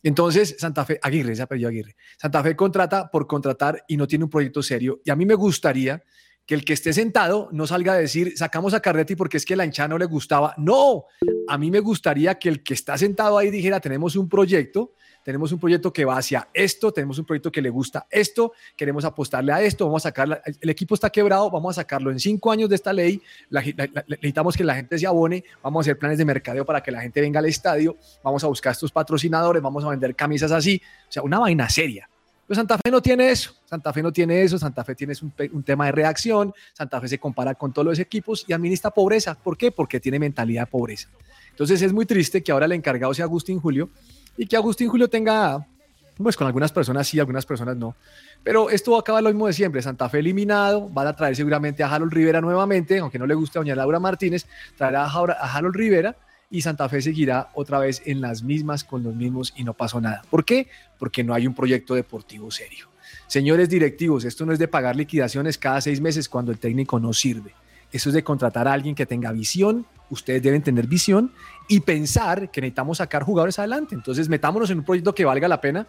[0.03, 1.95] Entonces, Santa Fe, Aguirre, ese apellido Aguirre.
[2.17, 5.01] Santa Fe contrata por contratar y no tiene un proyecto serio.
[5.03, 6.03] Y a mí me gustaría
[6.49, 9.55] que el que esté sentado no salga a decir, sacamos a Cardetti porque es que
[9.55, 10.55] la hinchada no le gustaba.
[10.57, 11.05] No,
[11.47, 14.95] a mí me gustaría que el que está sentado ahí dijera, tenemos un proyecto
[15.29, 19.05] tenemos un proyecto que va hacia esto, tenemos un proyecto que le gusta esto, queremos
[19.05, 22.51] apostarle a esto, vamos a sacar, el equipo está quebrado, vamos a sacarlo en cinco
[22.51, 26.25] años de esta ley, necesitamos que la gente se abone, vamos a hacer planes de
[26.25, 29.89] mercadeo para que la gente venga al estadio, vamos a buscar estos patrocinadores, vamos a
[29.89, 32.09] vender camisas así, o sea, una vaina seria.
[32.47, 35.31] Pero Santa Fe no tiene eso, Santa Fe no tiene eso, Santa Fe tiene un,
[35.53, 39.35] un, tema de reacción, Santa Fe se compara con todos los equipos y administra pobreza.
[39.35, 39.71] ¿Por qué?
[39.71, 41.07] Porque tiene mentalidad de pobreza.
[41.51, 43.91] Entonces es muy triste que ahora el encargado sea Agustín Julio
[44.39, 45.67] y que Agustín Julio tenga,
[46.15, 47.97] pues con algunas personas sí, algunas personas no.
[48.41, 49.81] Pero esto va a lo mismo de siempre.
[49.81, 53.59] Santa Fe eliminado, van a traer seguramente a Harold Rivera nuevamente, aunque no le guste
[53.59, 54.47] a doña Laura Martínez,
[54.77, 56.15] traerá a Harold Rivera
[56.49, 59.99] y Santa Fe seguirá otra vez en las mismas con los mismos y no pasó
[59.99, 60.21] nada.
[60.29, 60.69] ¿Por qué?
[60.97, 62.87] Porque no hay un proyecto deportivo serio.
[63.27, 67.11] Señores directivos, esto no es de pagar liquidaciones cada seis meses cuando el técnico no
[67.11, 67.53] sirve.
[67.91, 71.33] Eso es de contratar a alguien que tenga visión, ustedes deben tener visión
[71.69, 73.95] y pensar que necesitamos sacar jugadores adelante.
[73.95, 75.87] Entonces, metámonos en un proyecto que valga la pena,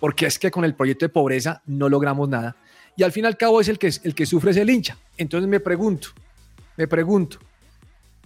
[0.00, 2.56] porque es que con el proyecto de pobreza no logramos nada.
[2.96, 4.96] Y al fin y al cabo es el que, el que sufre es el hincha.
[5.16, 6.08] Entonces me pregunto,
[6.76, 7.38] me pregunto,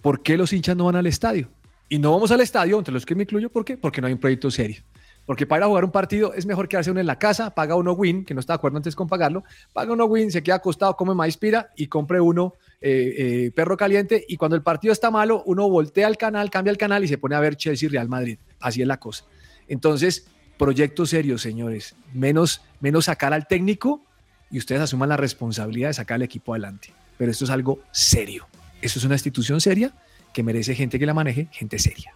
[0.01, 1.49] ¿por qué los hinchas no van al estadio?
[1.89, 3.77] Y no vamos al estadio, entre los que me incluyo, ¿por qué?
[3.77, 4.81] Porque no hay un proyecto serio.
[5.25, 7.75] Porque para ir a jugar un partido es mejor quedarse uno en la casa, paga
[7.75, 10.55] uno win, que no está de acuerdo antes con pagarlo, paga uno win, se queda
[10.55, 14.25] acostado, come maíz pira y compre uno eh, eh, perro caliente.
[14.27, 17.17] Y cuando el partido está malo, uno voltea al canal, cambia el canal y se
[17.17, 18.37] pone a ver Chelsea y Real Madrid.
[18.59, 19.23] Así es la cosa.
[19.69, 21.95] Entonces, proyecto serio, señores.
[22.13, 24.03] Menos, menos sacar al técnico
[24.51, 26.93] y ustedes asuman la responsabilidad de sacar al equipo adelante.
[27.17, 28.47] Pero esto es algo serio.
[28.81, 29.93] Esto es una institución seria
[30.33, 32.13] que merece gente que la maneje, gente seria.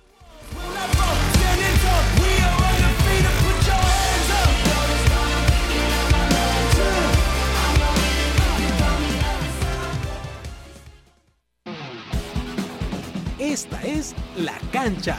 [13.58, 15.18] Esta es La Cancha.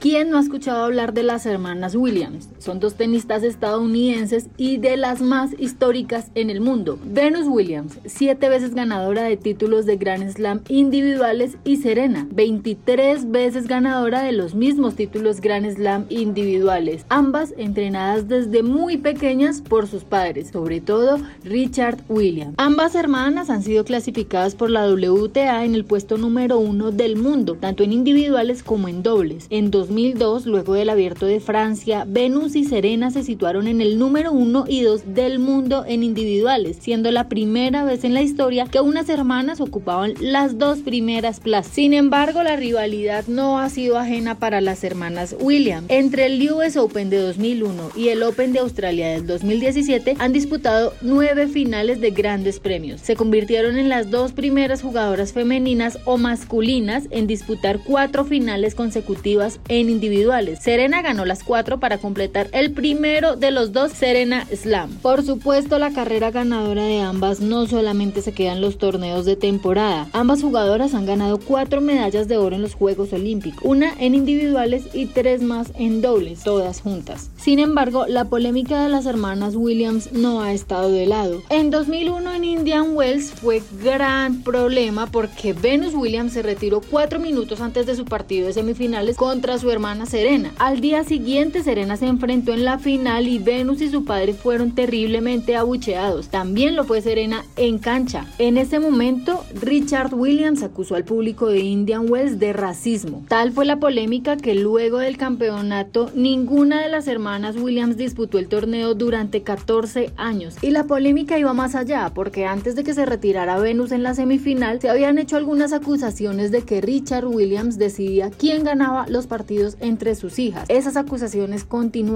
[0.00, 2.48] ¿Quién no ha escuchado hablar de las hermanas Williams?
[2.66, 6.98] Son dos tenistas estadounidenses y de las más históricas en el mundo.
[7.04, 13.68] Venus Williams, siete veces ganadora de títulos de Grand Slam individuales y Serena, 23 veces
[13.68, 20.02] ganadora de los mismos títulos Grand Slam individuales, ambas entrenadas desde muy pequeñas por sus
[20.02, 22.54] padres, sobre todo Richard Williams.
[22.56, 27.56] Ambas hermanas han sido clasificadas por la WTA en el puesto número uno del mundo,
[27.60, 29.46] tanto en individuales como en dobles.
[29.50, 34.32] En 2002, luego del abierto de Francia, Venus y Serena se situaron en el número
[34.32, 38.80] 1 y 2 del mundo en individuales, siendo la primera vez en la historia que
[38.80, 41.72] unas hermanas ocupaban las dos primeras plazas.
[41.72, 45.86] Sin embargo, la rivalidad no ha sido ajena para las hermanas Williams.
[45.88, 50.94] Entre el US Open de 2001 y el Open de Australia del 2017 han disputado
[51.02, 53.00] nueve finales de grandes premios.
[53.00, 59.60] Se convirtieron en las dos primeras jugadoras femeninas o masculinas en disputar cuatro finales consecutivas
[59.68, 60.60] en individuales.
[60.62, 64.90] Serena ganó las cuatro para completar el primero de los dos Serena Slam.
[65.02, 69.36] Por supuesto, la carrera ganadora de ambas no solamente se queda en los torneos de
[69.36, 70.08] temporada.
[70.12, 74.84] Ambas jugadoras han ganado cuatro medallas de oro en los Juegos Olímpicos, una en individuales
[74.92, 77.30] y tres más en dobles, todas juntas.
[77.36, 81.42] Sin embargo, la polémica de las hermanas Williams no ha estado de lado.
[81.48, 87.60] En 2001 en Indian Wells fue gran problema porque Venus Williams se retiró cuatro minutos
[87.60, 90.52] antes de su partido de semifinales contra su hermana Serena.
[90.58, 94.74] Al día siguiente Serena se enfrentó en la final y Venus y su padre fueron
[94.74, 96.28] terriblemente abucheados.
[96.28, 98.26] También lo fue Serena en cancha.
[98.38, 103.24] En ese momento, Richard Williams acusó al público de Indian Wells de racismo.
[103.28, 108.48] Tal fue la polémica que luego del campeonato ninguna de las hermanas Williams disputó el
[108.48, 110.56] torneo durante 14 años.
[110.62, 114.14] Y la polémica iba más allá, porque antes de que se retirara Venus en la
[114.14, 119.76] semifinal, se habían hecho algunas acusaciones de que Richard Williams decidía quién ganaba los partidos
[119.80, 120.64] entre sus hijas.
[120.68, 121.64] Esas acusaciones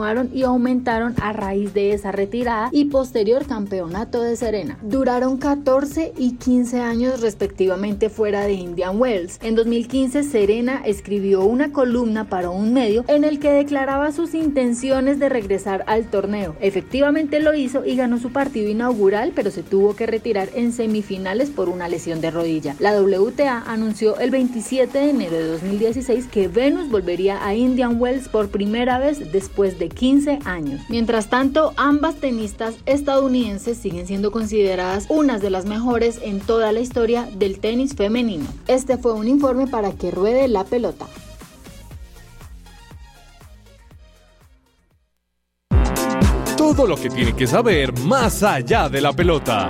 [0.01, 4.79] continuaron y aumentaron a raíz de esa retirada y posterior campeonato de Serena.
[4.81, 9.39] Duraron 14 y 15 años respectivamente fuera de Indian Wells.
[9.43, 15.19] En 2015 Serena escribió una columna para un medio en el que declaraba sus intenciones
[15.19, 16.57] de regresar al torneo.
[16.61, 21.51] Efectivamente lo hizo y ganó su partido inaugural, pero se tuvo que retirar en semifinales
[21.51, 22.75] por una lesión de rodilla.
[22.79, 28.31] La WTA anunció el 27 de enero de 2016 que Venus volvería a Indian Wells
[28.31, 30.81] por primera vez después de 15 años.
[30.88, 36.81] Mientras tanto, ambas tenistas estadounidenses siguen siendo consideradas unas de las mejores en toda la
[36.81, 38.47] historia del tenis femenino.
[38.67, 41.07] Este fue un informe para que ruede la pelota.
[46.61, 49.69] todo lo que tiene que saber más allá de la pelota.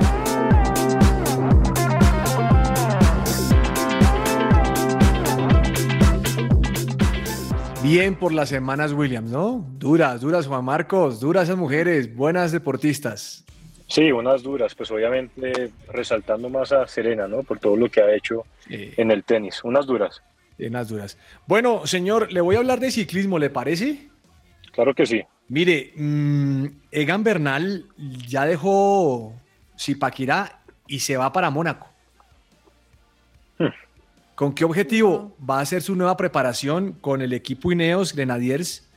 [7.93, 9.67] Bien por las semanas Williams, ¿no?
[9.77, 13.45] Duras, duras Juan Marcos, duras esas mujeres, buenas deportistas.
[13.89, 17.43] Sí, unas duras, pues obviamente resaltando más a Serena, ¿no?
[17.43, 20.23] Por todo lo que ha hecho en el tenis, unas duras.
[20.57, 21.19] Unas duras.
[21.49, 24.09] Bueno, señor, le voy a hablar de ciclismo, ¿le parece?
[24.71, 25.25] Claro que sí.
[25.49, 27.87] Mire, mm, Egan Bernal
[28.29, 29.35] ya dejó
[29.77, 31.90] Zipaquirá y se va para Mónaco.
[34.41, 38.89] ¿Con qué objetivo va a hacer su nueva preparación con el equipo Ineos Grenadiers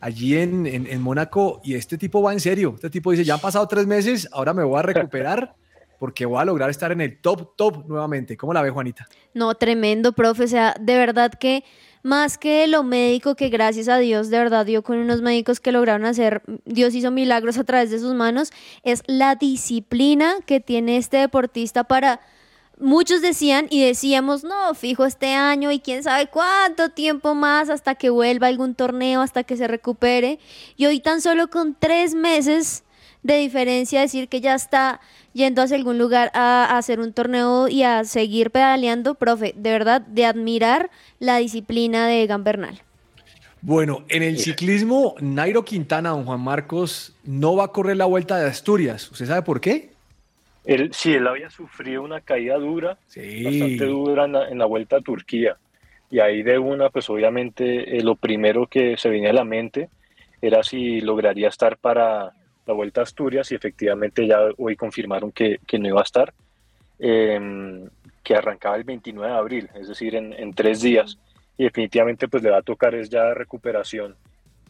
[0.00, 1.60] allí en, en, en Mónaco?
[1.62, 2.72] Y este tipo va en serio.
[2.76, 5.54] Este tipo dice, ya han pasado tres meses, ahora me voy a recuperar
[5.98, 8.38] porque voy a lograr estar en el top, top nuevamente.
[8.38, 9.06] ¿Cómo la ve, Juanita?
[9.34, 10.44] No, tremendo, profe.
[10.44, 11.62] O sea, de verdad que
[12.02, 15.72] más que lo médico, que gracias a Dios, de verdad dio con unos médicos que
[15.72, 18.50] lograron hacer, Dios hizo milagros a través de sus manos,
[18.82, 22.18] es la disciplina que tiene este deportista para...
[22.78, 27.94] Muchos decían y decíamos, no, fijo este año y quién sabe cuánto tiempo más hasta
[27.94, 30.38] que vuelva algún torneo, hasta que se recupere.
[30.76, 32.84] Y hoy tan solo con tres meses
[33.22, 35.00] de diferencia decir que ya está
[35.32, 39.70] yendo hacia algún lugar a, a, hacer un torneo y a seguir pedaleando, profe, de
[39.70, 42.82] verdad, de admirar la disciplina de Egan Bernal.
[43.62, 48.38] Bueno, en el ciclismo, Nairo Quintana, don Juan Marcos, no va a correr la vuelta
[48.38, 49.10] de Asturias.
[49.10, 49.95] ¿Usted sabe por qué?
[50.66, 53.44] Él, sí, él había sufrido una caída dura, sí.
[53.44, 55.56] bastante dura en la, en la, vuelta a Turquía.
[56.10, 59.88] Y ahí de una, pues obviamente eh, lo primero que se venía a la mente
[60.42, 62.32] era si lograría estar para
[62.66, 66.34] la Vuelta a Asturias y efectivamente ya hoy confirmaron que, que no iba a estar,
[66.98, 67.88] eh,
[68.22, 71.18] que arrancaba el 29 de abril, es decir, en, en, tres días.
[71.56, 74.16] Y definitivamente pues le va a tocar es ya recuperación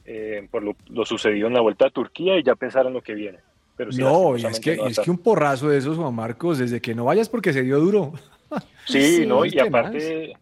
[0.04, 3.02] eh, por lo, lo, sucedido en la Vuelta a Turquía y ya pensar en lo
[3.02, 3.38] que viene.
[3.76, 6.80] Pero sí, no, es que, no es que un porrazo de esos, Juan Marcos, desde
[6.80, 8.12] que no vayas porque se dio duro.
[8.86, 10.36] Sí, sí no, y aparte...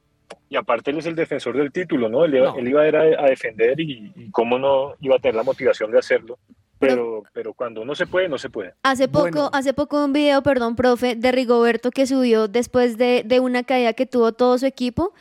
[0.51, 2.27] Y aparte él es el defensor del título, ¿no?
[2.27, 2.55] Él, no.
[2.57, 5.43] él iba a, ir a, a defender y, y, cómo no iba a tener la
[5.43, 6.39] motivación de hacerlo
[6.87, 8.75] pero, pero cuando no se puede, no se puede.
[8.83, 9.51] Hace poco, bueno.
[9.53, 13.93] hace poco un video, perdón, profe, de Rigoberto que subió después de, de, una caída
[13.93, 15.15] que tuvo todo su equipo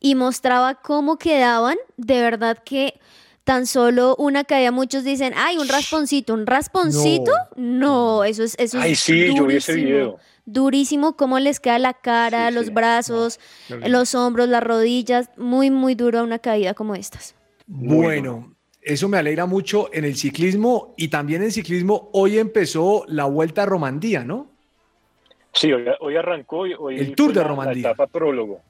[0.00, 2.94] y mostraba cómo quedaban, de verdad que
[3.46, 8.56] tan solo una caída, muchos dicen, ay, un rasponcito, un rasponcito, no, no eso es,
[8.58, 9.38] eso ay, es sí, durísimo.
[9.38, 10.18] yo vi ese video.
[10.46, 12.72] Durísimo cómo les queda la cara, sí, los sí.
[12.72, 17.36] brazos, no, los hombros, las rodillas, muy, muy dura una caída como estas.
[17.68, 23.26] Bueno, eso me alegra mucho en el ciclismo y también en ciclismo hoy empezó la
[23.26, 24.50] Vuelta a Romandía, ¿no?
[25.52, 26.58] Sí, hoy, hoy arrancó.
[26.80, 27.82] Hoy el Tour de la, Romandía.
[27.84, 28.60] La etapa prólogo.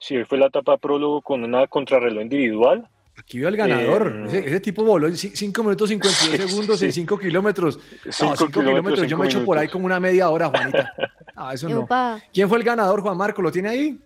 [0.00, 2.88] Sí, hoy fue la etapa prólogo con una contrarreloj individual.
[3.16, 4.22] Aquí veo el ganador.
[4.24, 6.86] Eh, ese, ese, tipo voló en 5 minutos 52 sí, segundos sí.
[6.86, 7.78] en 5 kilómetros.
[8.08, 10.92] 5 no, kilómetros, kilómetros yo me echo por ahí como una media hora, Juanita.
[11.36, 11.88] Ah, eso no.
[12.32, 13.42] ¿Quién fue el ganador, Juan Marco?
[13.42, 13.98] ¿Lo tiene ahí?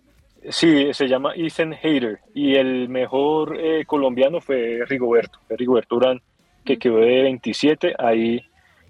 [0.49, 6.21] Sí, se llama Ethan Hayter y el mejor eh, colombiano fue Rigoberto, Rigoberto Urán,
[6.65, 7.93] que quedó de 27.
[7.99, 8.41] Ahí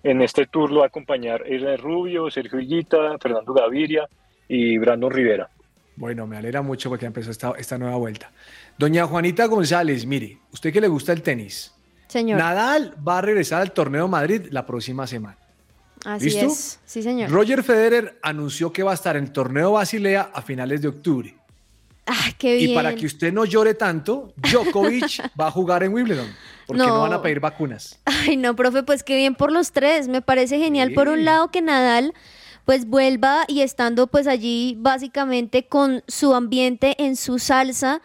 [0.04, 4.08] en este tour lo va a acompañar Ernest Rubio, Sergio Higuita, Fernando Gaviria
[4.48, 5.50] y Brandon Rivera.
[6.00, 8.32] Bueno, me alegra mucho porque empezó esta, esta nueva vuelta.
[8.78, 11.74] Doña Juanita González, mire, usted que le gusta el tenis.
[12.08, 12.40] Señor.
[12.40, 15.38] Nadal va a regresar al torneo Madrid la próxima semana.
[16.06, 16.46] Así ¿Listo?
[16.46, 16.80] es.
[16.86, 17.30] Sí, señor.
[17.30, 21.36] Roger Federer anunció que va a estar en el torneo Basilea a finales de octubre.
[22.08, 22.72] Ah, qué bien.
[22.72, 26.34] Y para que usted no llore tanto, Djokovic va a jugar en Wimbledon.
[26.66, 26.88] Porque no.
[26.88, 27.02] no.
[27.02, 28.00] van a pedir vacunas.
[28.06, 30.08] Ay, no, profe, pues qué bien por los tres.
[30.08, 30.88] Me parece genial.
[30.88, 30.96] Sí.
[30.96, 32.14] Por un lado, que Nadal
[32.70, 38.00] pues vuelva y estando pues allí básicamente con su ambiente en su salsa.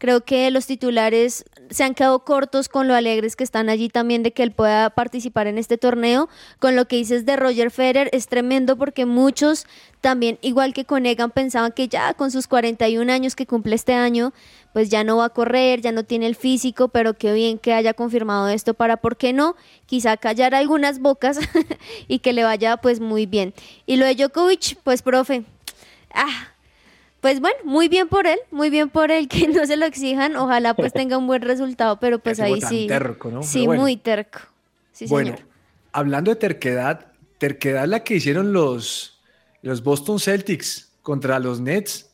[0.00, 4.22] Creo que los titulares se han quedado cortos con lo alegres que están allí también
[4.22, 6.30] de que él pueda participar en este torneo.
[6.58, 9.66] Con lo que dices de Roger Federer es tremendo porque muchos
[10.00, 13.92] también, igual que con Egan, pensaban que ya con sus 41 años que cumple este
[13.92, 14.32] año,
[14.72, 17.74] pues ya no va a correr, ya no tiene el físico, pero qué bien que
[17.74, 19.54] haya confirmado esto para, ¿por qué no?
[19.84, 21.40] Quizá callar algunas bocas
[22.08, 23.52] y que le vaya pues muy bien.
[23.84, 25.44] Y lo de Djokovic, pues profe,
[26.14, 26.54] ah,
[27.20, 30.36] pues bueno, muy bien por él, muy bien por él que no se lo exijan,
[30.36, 32.86] ojalá pues tenga un buen resultado, pero pues ahí sí.
[32.86, 33.42] Terco, ¿no?
[33.42, 33.82] Sí, bueno.
[33.82, 34.40] muy terco.
[34.92, 35.48] Sí, bueno, señor.
[35.92, 37.06] hablando de terquedad,
[37.38, 39.20] terquedad la que hicieron los,
[39.62, 42.06] los Boston Celtics contra los Nets.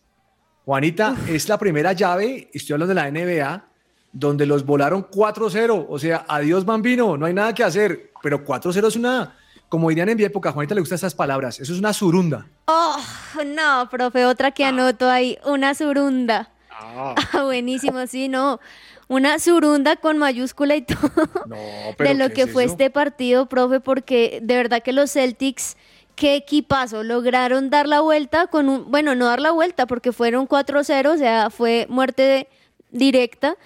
[0.64, 1.28] Juanita, Uf.
[1.28, 3.68] es la primera llave, estoy hablando de la NBA,
[4.12, 5.86] donde los volaron 4-0.
[5.88, 8.10] O sea, adiós bambino, no hay nada que hacer.
[8.20, 9.36] Pero 4-0 es una,
[9.68, 12.46] como dirían en mi época, Juanita le gustan esas palabras, eso es una surunda.
[12.66, 12.96] Oh,
[13.44, 16.50] no, profe, otra que anoto ahí, una surunda.
[16.70, 18.60] Ah, ah buenísimo, sí, no.
[19.08, 21.10] Una surunda con mayúscula y todo
[21.46, 21.56] no,
[21.98, 22.72] de lo que es fue eso?
[22.72, 25.76] este partido, profe, porque de verdad que los Celtics
[26.16, 30.48] qué equipazo, lograron dar la vuelta con un, bueno, no dar la vuelta porque fueron
[30.48, 32.48] 4-0, o sea, fue muerte
[32.90, 33.56] directa,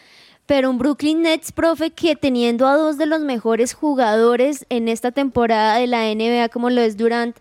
[0.50, 5.12] Pero un Brooklyn Nets, profe, que teniendo a dos de los mejores jugadores en esta
[5.12, 7.36] temporada de la NBA, como lo es Durant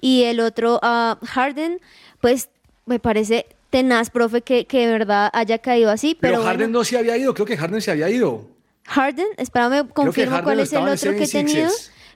[0.00, 1.78] y el otro a Harden,
[2.22, 2.48] pues
[2.86, 6.16] me parece tenaz, profe, que, que de verdad haya caído así.
[6.18, 8.46] Pero, Pero, Harden bueno, no se había ido, creo que Harden se había ido.
[8.86, 11.30] Harden, espérame, confirmo cuál es el otro que he 76ers.
[11.32, 11.70] tenido.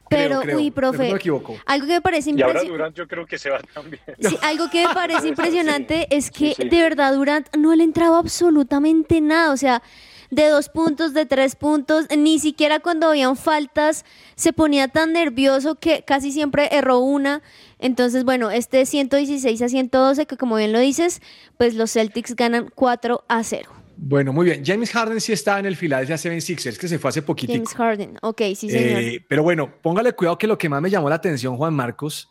[0.09, 1.57] Creo, Pero, creo, uy, pero no profe, me equivoco.
[1.67, 2.71] algo que me parece impresionante.
[2.71, 4.01] Durant yo creo que se va también.
[4.19, 6.67] Sí, algo que me parece impresionante es que sí.
[6.67, 9.83] de verdad Durant no le entraba absolutamente nada, o sea,
[10.31, 14.05] de dos puntos, de tres puntos, ni siquiera cuando habían faltas
[14.35, 17.43] se ponía tan nervioso que casi siempre erró una.
[17.79, 21.23] Entonces, bueno, este 116 a 112, que como bien lo dices,
[21.57, 23.71] pues los Celtics ganan 4 a 0.
[24.01, 24.63] Bueno, muy bien.
[24.65, 27.53] James Harden sí está en el Philadelphia 76ers, que se fue hace poquito.
[27.53, 29.01] James Harden, ok, sí señor.
[29.01, 32.31] Eh, pero bueno, póngale cuidado que lo que más me llamó la atención, Juan Marcos,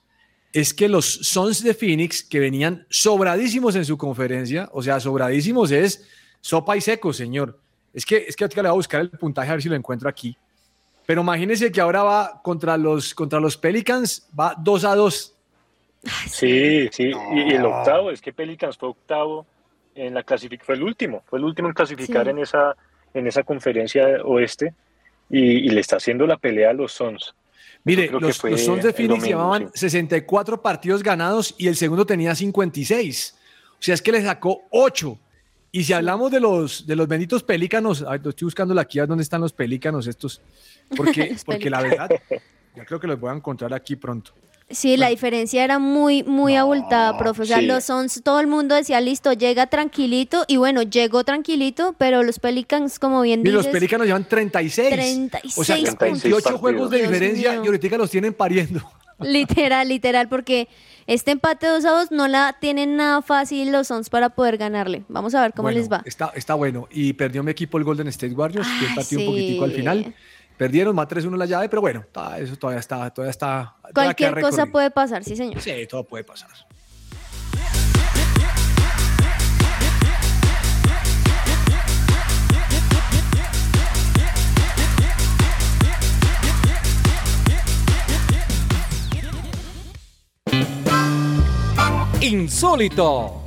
[0.54, 5.72] es que los Suns de Phoenix, que venían sobradísimos en su conferencia, o sea, sobradísimos
[5.72, 6.08] es
[6.40, 7.60] sopa y seco, señor.
[7.98, 9.76] Es que, es que ahorita le voy a buscar el puntaje a ver si lo
[9.76, 10.38] encuentro aquí.
[11.08, 15.34] Pero imagínense que ahora va contra los, contra los Pelicans, va 2 a 2.
[16.30, 17.12] Sí, sí.
[17.34, 19.48] Y, y el octavo, es que Pelicans fue octavo
[19.96, 22.30] en la clasificación, fue el último, fue el último en clasificar Sí.
[22.30, 22.76] en, esa,
[23.16, 24.76] en esa conferencia oeste
[25.32, 27.34] y, y le está haciendo la pelea a los Suns.
[27.84, 32.36] Mire, los, los Suns de Phoenix domingo, llevaban 64 partidos ganados y el segundo tenía
[32.36, 33.36] 56.
[33.72, 35.18] O sea, es que le sacó 8.
[35.72, 39.42] Y si hablamos de los, de los benditos pelícanos, estoy buscando aquí a dónde están
[39.42, 40.42] los pelícanos estos,
[40.96, 42.10] porque, porque la verdad,
[42.76, 44.32] ya creo que los voy a encontrar aquí pronto.
[44.70, 47.44] Sí, la diferencia era muy, muy abultada, profe.
[47.44, 47.66] O sea, sí.
[47.66, 50.44] los Suns, todo el mundo decía, listo, llega tranquilito.
[50.46, 53.72] Y bueno, llegó tranquilito, pero los Pelicans, como bien Y los dices...
[53.72, 54.90] pelícanos llevan 36.
[54.90, 56.02] 36 o sea, puntos.
[56.02, 57.64] 28 juegos de Dios diferencia mío.
[57.64, 58.82] y ahorita los tienen pariendo.
[59.20, 60.68] Literal, literal, porque
[61.08, 65.06] este empate 2 a 2 no la tienen nada fácil los Suns para poder ganarle.
[65.08, 66.02] Vamos a ver cómo Bueno, les va.
[66.06, 66.88] Está, está bueno.
[66.92, 70.14] Y perdió mi equipo el Golden State Warriors, que partido un poquitico al final.
[70.58, 72.04] Perdieron más 3-1 la llave, pero bueno,
[72.40, 73.76] eso todavía está, todavía está.
[73.82, 74.72] todavía Cualquier cosa recorrido.
[74.72, 75.62] puede pasar, sí, señor.
[75.62, 76.50] Sí, todo puede pasar.
[92.22, 93.44] Insólito.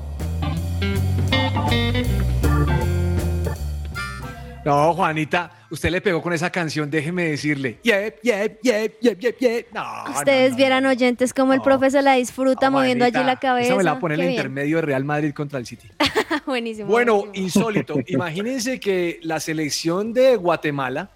[4.64, 7.78] No, Juanita, usted le pegó con esa canción, déjeme decirle.
[7.82, 9.66] Yep, yep, yep, yep, yep, yep.
[9.72, 13.68] No, Ustedes vieran oyentes como el profe se la disfruta moviendo allí la cabeza.
[13.68, 14.38] Esa me la va a poner Qué el bien.
[14.38, 15.88] intermedio de Real Madrid contra el City.
[16.46, 16.88] buenísimo.
[16.88, 17.44] Bueno, buenísimo.
[17.70, 17.94] insólito.
[18.06, 21.10] Imagínense que la selección de Guatemala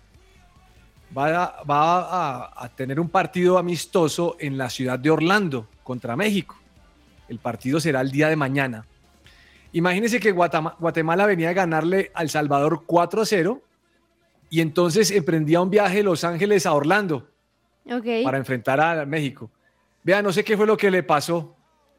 [1.16, 6.16] va, a, va a- a tener un partido amistoso en la ciudad de Orlando contra
[6.16, 6.57] México.
[7.29, 8.87] El partido será el día de mañana.
[9.72, 13.62] Imagínense que Guatemala venía a ganarle al Salvador 4 a 0
[14.51, 17.29] y entonces emprendía un viaje de Los Ángeles a Orlando
[18.22, 19.51] para enfrentar a México.
[20.05, 21.57] Vea, no sé qué fue lo que le pasó.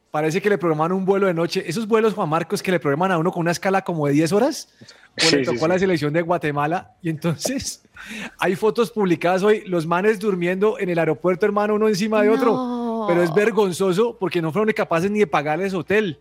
[0.09, 1.65] Parece que le programaron un vuelo de noche.
[1.67, 4.31] Esos vuelos, Juan Marcos, que le programan a uno con una escala como de 10
[4.31, 4.69] horas,
[5.13, 5.81] pues Sí, le sí, tocó a la sí.
[5.81, 6.95] selección de Guatemala.
[7.01, 7.83] Y entonces
[8.39, 12.53] hay fotos publicadas hoy, los manes durmiendo en el aeropuerto, hermano, uno encima de otro.
[13.05, 13.07] No.
[13.07, 16.19] Pero es vergonzoso porque no fueron capaces ni de pagarles hotel.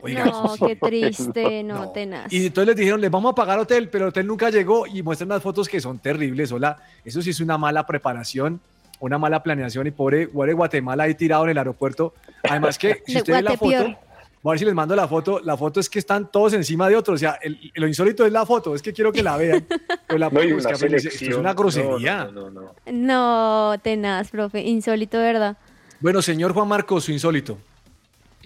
[0.00, 2.30] Oiga, No, qué triste, no, tenaz.
[2.32, 5.02] y entonces les dijeron, les vamos a pagar hotel, pero el hotel nunca llegó y
[5.02, 6.52] muestran unas fotos que son terribles.
[6.52, 8.60] Hola, eso sí es una mala preparación,
[9.00, 12.12] una mala planeación y pobre, pobre Guatemala ahí tirado en el aeropuerto.
[12.48, 13.96] Además que si usted ve la foto,
[14.44, 16.94] a ver si les mando la foto, la foto es que están todos encima de
[16.96, 17.16] otros.
[17.16, 19.66] O sea, el- lo insólito es la foto, es que quiero que la vean.
[20.06, 22.26] Pero la No, una es una grosería.
[22.26, 22.72] No, no, no, no.
[22.92, 24.60] No, tenaz, profe.
[24.60, 25.56] Insólito, ¿verdad?
[26.00, 27.58] Bueno, señor Juan Marcos, su insólito.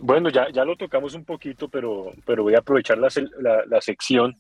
[0.00, 3.08] Bueno, ya, ya lo tocamos un poquito, pero, pero voy a aprovechar la,
[3.66, 4.36] la- sección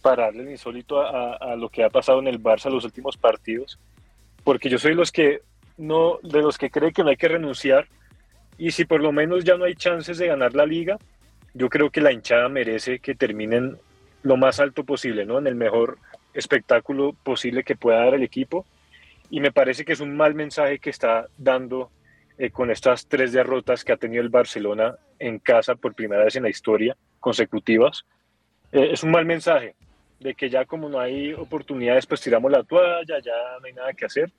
[0.00, 2.84] para darle el insólito a, a- a lo que ha pasado en el Barça los
[2.84, 3.78] últimos partidos,
[4.44, 5.40] porque yo soy los que
[5.76, 7.88] no, de los que cree que no hay que renunciar,
[8.56, 10.96] y si por lo menos ya no hay chances de ganar la liga,
[11.52, 13.76] yo creo que la hinchada merece que terminen
[14.22, 15.38] lo más alto posible, ¿no?
[15.38, 15.98] En el mejor
[16.32, 18.64] espectáculo posible que pueda dar el equipo,
[19.28, 21.90] y me parece que es un mal mensaje que está dando
[22.38, 26.36] eh, con estas tres derrotas que ha tenido el Barcelona en casa por primera vez
[26.36, 28.04] en la historia, consecutivas.
[28.72, 29.74] Eh, es un mal mensaje
[30.20, 33.92] de que ya como no hay oportunidades, pues tiramos la toalla, ya no hay nada
[33.94, 34.30] que hacer.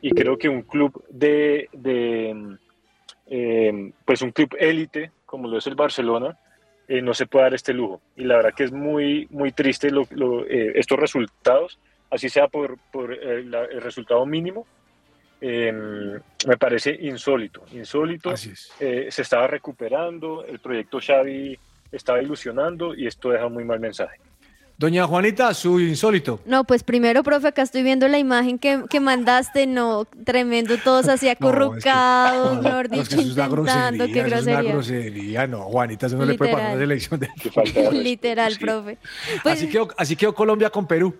[0.00, 2.54] Y creo que un club de, mm,
[3.26, 6.38] eh, pues un club élite, como lo es el Barcelona,
[6.88, 8.00] no se puede dar este lujo.
[8.16, 9.92] Y la verdad que es muy, muy triste
[10.74, 11.78] estos resultados,
[12.10, 14.66] así sea por, por el resultado mínimo,
[15.40, 15.72] eh,
[16.46, 18.32] me parece insólito, insólito.
[18.78, 21.58] Eh, se estaba recuperando, el proyecto Xavi
[21.92, 24.18] estaba ilusionando y esto deja un muy mal mensaje.
[24.78, 26.40] Doña Juanita, su insólito.
[26.46, 31.06] No, pues primero, profe, acá estoy viendo la imagen que, que mandaste, no, tremendo, todos
[31.08, 31.28] así
[31.84, 34.62] acurrucados, No, mejor es dicho, que eso es una intentando, grosería, qué eso es una
[34.62, 34.72] grosería.
[34.72, 35.46] grosería.
[35.48, 37.00] No, Juanita, eso no le puede pasar a una Literal.
[37.00, 37.92] selección de...
[38.02, 38.98] Literal, profe.
[39.42, 41.14] Pues así, quedó, así quedó Colombia con Perú.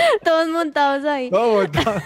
[0.24, 1.30] todos montados ahí.
[1.30, 2.02] No, montados.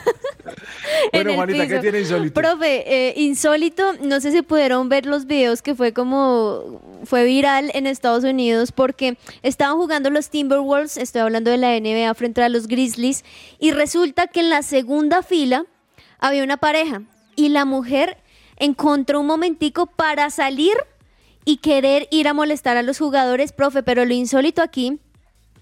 [1.13, 2.41] en Bueno, Juanita, ¿qué tiene insólito?
[2.41, 7.71] Profe, eh, insólito, no sé si pudieron ver los videos que fue como, fue viral
[7.75, 12.49] en Estados Unidos porque estaban jugando los Timberwolves, estoy hablando de la NBA frente a
[12.49, 13.25] los Grizzlies,
[13.59, 15.65] y resulta que en la segunda fila
[16.19, 17.03] había una pareja
[17.37, 18.19] y la mujer
[18.57, 20.75] encontró un momentico para salir
[21.45, 24.99] y querer ir a molestar a los jugadores, profe, pero lo insólito aquí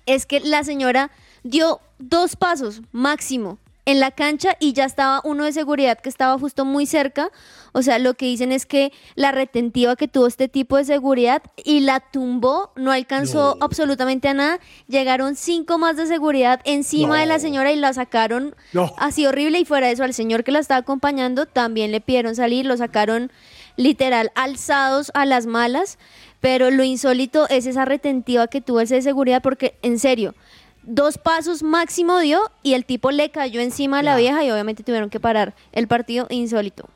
[0.06, 1.10] es que la señora
[1.42, 6.38] dio dos pasos máximo en la cancha y ya estaba uno de seguridad que estaba
[6.38, 7.32] justo muy cerca.
[7.72, 11.42] O sea, lo que dicen es que la retentiva que tuvo este tipo de seguridad
[11.64, 14.60] y la tumbó, no alcanzó absolutamente a nada.
[14.86, 18.92] Llegaron cinco más de seguridad encima de la señora y la sacaron No.
[18.98, 19.58] así horrible.
[19.58, 22.76] Y fuera de eso, al señor que la estaba acompañando también le pidieron salir, lo
[22.76, 23.32] sacaron
[23.76, 25.98] literal alzados a las malas.
[26.40, 30.34] Pero lo insólito es esa retentiva que tuvo ese de seguridad porque, en serio,
[30.82, 34.82] dos pasos máximo dio y el tipo le cayó encima a la vieja y obviamente
[34.82, 36.88] tuvieron que parar el partido insólito.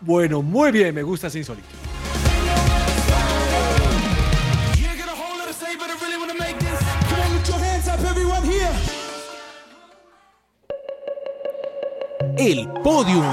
[0.00, 1.68] Bueno, muy bien, me gusta ese insólito.
[12.36, 13.26] El podium.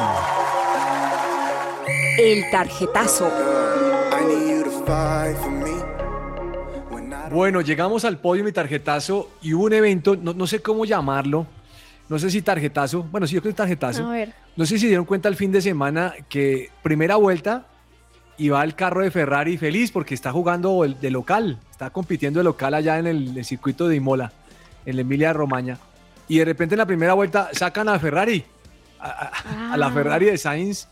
[2.18, 2.44] El
[7.32, 11.48] Bueno, llegamos al podio mi tarjetazo y hubo un evento, no, no sé cómo llamarlo,
[12.10, 14.06] no sé si tarjetazo, bueno, sí, yo creo que tarjetazo.
[14.06, 14.34] A ver.
[14.56, 17.68] No sé si dieron cuenta el fin de semana que primera vuelta
[18.38, 22.74] iba el carro de Ferrari feliz porque está jugando de local, está compitiendo de local
[22.74, 24.32] allá en el, el circuito de Imola,
[24.86, 25.78] en la Emilia Romagna.
[26.28, 28.44] Y de repente en la primera vuelta sacan a Ferrari,
[29.00, 30.88] a, la Ferrari de Sainz.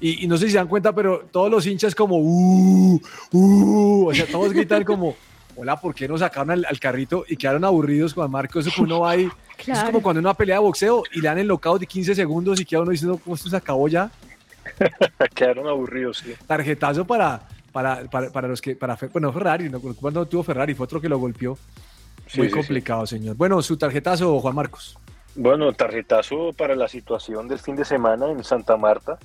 [0.00, 3.00] Y, y no sé si se dan cuenta, pero todos los hinchas como, uh,
[3.32, 5.14] uh, o sea, todos gritan como,
[5.60, 7.24] hola, ¿por qué no sacaron al, al carrito?
[7.28, 9.28] Y quedaron aburridos con Marco, eso que uno va ahí.
[9.66, 12.58] Es como cuando uno pelea de boxeo y le dan el knockout de 15 segundos
[12.58, 14.10] y queda uno diciendo, ¿cómo esto se acabó ya?
[15.34, 16.32] Quedaron aburridos, sí.
[16.46, 20.84] Tarjetazo para, para, para, para los que, para, bueno, Ferrari, no, cuando tuvo Ferrari, fue
[20.84, 21.58] otro que lo golpeó.
[22.26, 23.36] Sí, Muy sí, complicado, señor.
[23.36, 24.98] Bueno, su tarjetazo, Juan Marcos.
[25.34, 29.18] Bueno, tarjetazo para la situación del fin de semana en Santa Marta,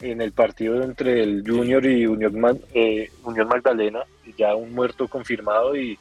[0.00, 4.00] en el partido entre el Junior y Unión, eh, Unión Magdalena,
[4.36, 5.98] ya un muerto confirmado y,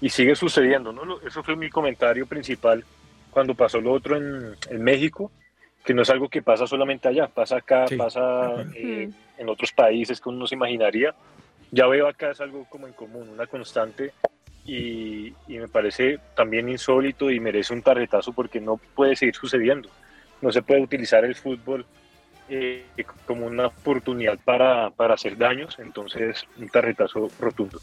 [0.00, 1.20] y sigue sucediendo, ¿no?
[1.26, 2.84] Eso fue mi comentario principal
[3.30, 5.30] cuando pasó lo otro en, en México,
[5.84, 7.96] que no es algo que pasa solamente allá, pasa acá, Sí.
[7.96, 11.14] pasa eh, en otros países que uno no se imaginaría.
[11.70, 14.12] Ya veo acá es algo como en común, una constante
[14.66, 19.88] y, y me parece también insólito y merece un tarjetazo porque no puede seguir sucediendo.
[20.42, 21.86] No se puede utilizar el fútbol
[22.50, 22.84] eh,
[23.26, 27.80] como una oportunidad para, para hacer daños, entonces un tarjetazo rotundo.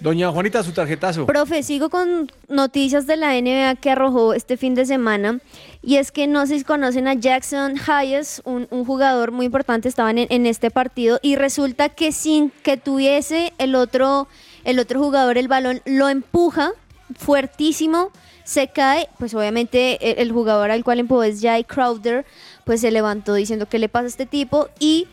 [0.00, 1.26] Doña Juanita, su tarjetazo.
[1.26, 5.40] Profe, sigo con noticias de la NBA que arrojó este fin de semana.
[5.82, 9.88] Y es que no sé si conocen a Jackson Hayes, un, un jugador muy importante,
[9.88, 11.18] estaban en, en este partido.
[11.22, 14.26] Y resulta que sin que tuviese el otro,
[14.64, 16.70] el otro jugador el balón, lo empuja
[17.18, 18.10] fuertísimo,
[18.44, 19.06] se cae.
[19.18, 22.24] Pues obviamente el, el jugador al cual empujó es Jay Crowder,
[22.70, 24.68] pues se levantó diciendo qué le pasa a este tipo.
[24.78, 25.08] Y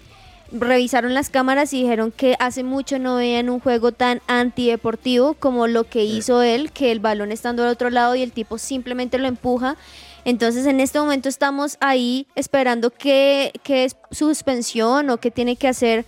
[0.51, 5.65] revisaron las cámaras y dijeron que hace mucho no veían un juego tan antideportivo como
[5.65, 9.17] lo que hizo él, que el balón estando al otro lado y el tipo simplemente
[9.17, 9.75] lo empuja.
[10.23, 15.67] Entonces en este momento estamos ahí esperando qué, qué es suspensión o qué tiene que
[15.67, 16.05] hacer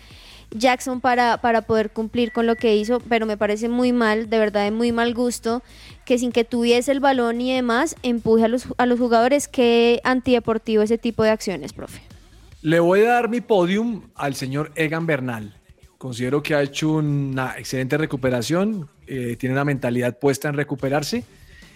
[0.52, 4.40] Jackson para, para poder cumplir con lo que hizo, pero me parece muy mal, de
[4.40, 5.62] verdad de muy mal gusto,
[6.06, 9.48] que sin que tuviese el balón y demás, empuje a los, a los jugadores.
[9.48, 12.02] Qué antideportivo ese tipo de acciones, profe.
[12.62, 15.56] Le voy a dar mi podium al señor Egan Bernal.
[15.98, 21.24] Considero que ha hecho una excelente recuperación, eh, tiene una mentalidad puesta en recuperarse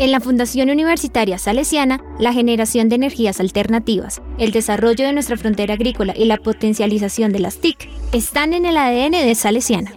[0.00, 5.74] En la Fundación Universitaria Salesiana, la generación de energías alternativas, el desarrollo de nuestra frontera
[5.74, 9.92] agrícola y la potencialización de las TIC están en el ADN de Salesiana.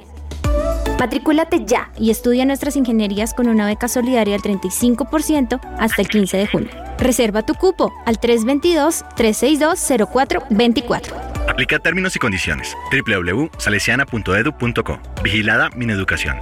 [1.00, 6.36] Matricúlate ya y estudia nuestras ingenierías con una beca solidaria del 35% hasta el 15
[6.36, 6.72] de junio.
[6.98, 11.14] Reserva tu cupo al 322-362-0424.
[11.48, 12.76] Aplica términos y condiciones.
[12.92, 15.00] www.salesiana.edu.co.
[15.24, 16.42] Vigilada Mineducación.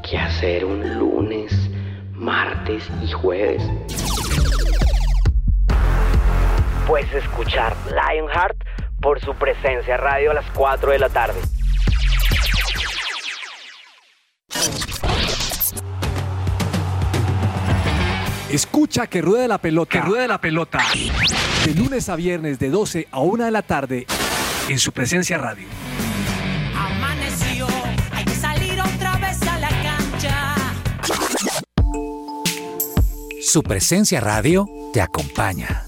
[0.09, 1.51] ¿Qué hacer un lunes,
[2.13, 3.61] martes y jueves?
[6.87, 8.55] Puedes escuchar Lionheart
[9.03, 11.39] por su presencia radio a las 4 de la tarde.
[18.49, 19.89] Escucha que ruede la pelota.
[19.89, 20.79] Que ruede la pelota.
[21.65, 24.07] De lunes a viernes de 12 a 1 de la tarde
[24.69, 25.67] en su presencia radio.
[26.75, 27.67] Amaneció,
[28.11, 30.55] hay que salir otra vez a la cancha.
[33.41, 35.87] Su presencia radio te acompaña.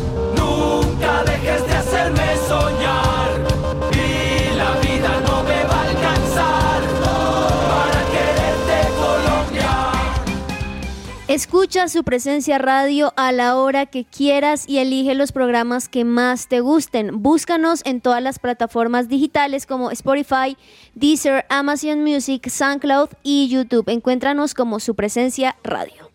[11.31, 16.49] Escucha su presencia radio a la hora que quieras y elige los programas que más
[16.49, 17.23] te gusten.
[17.23, 20.57] Búscanos en todas las plataformas digitales como Spotify,
[20.93, 23.87] Deezer, Amazon Music, SoundCloud y YouTube.
[23.87, 26.11] Encuéntranos como su presencia radio.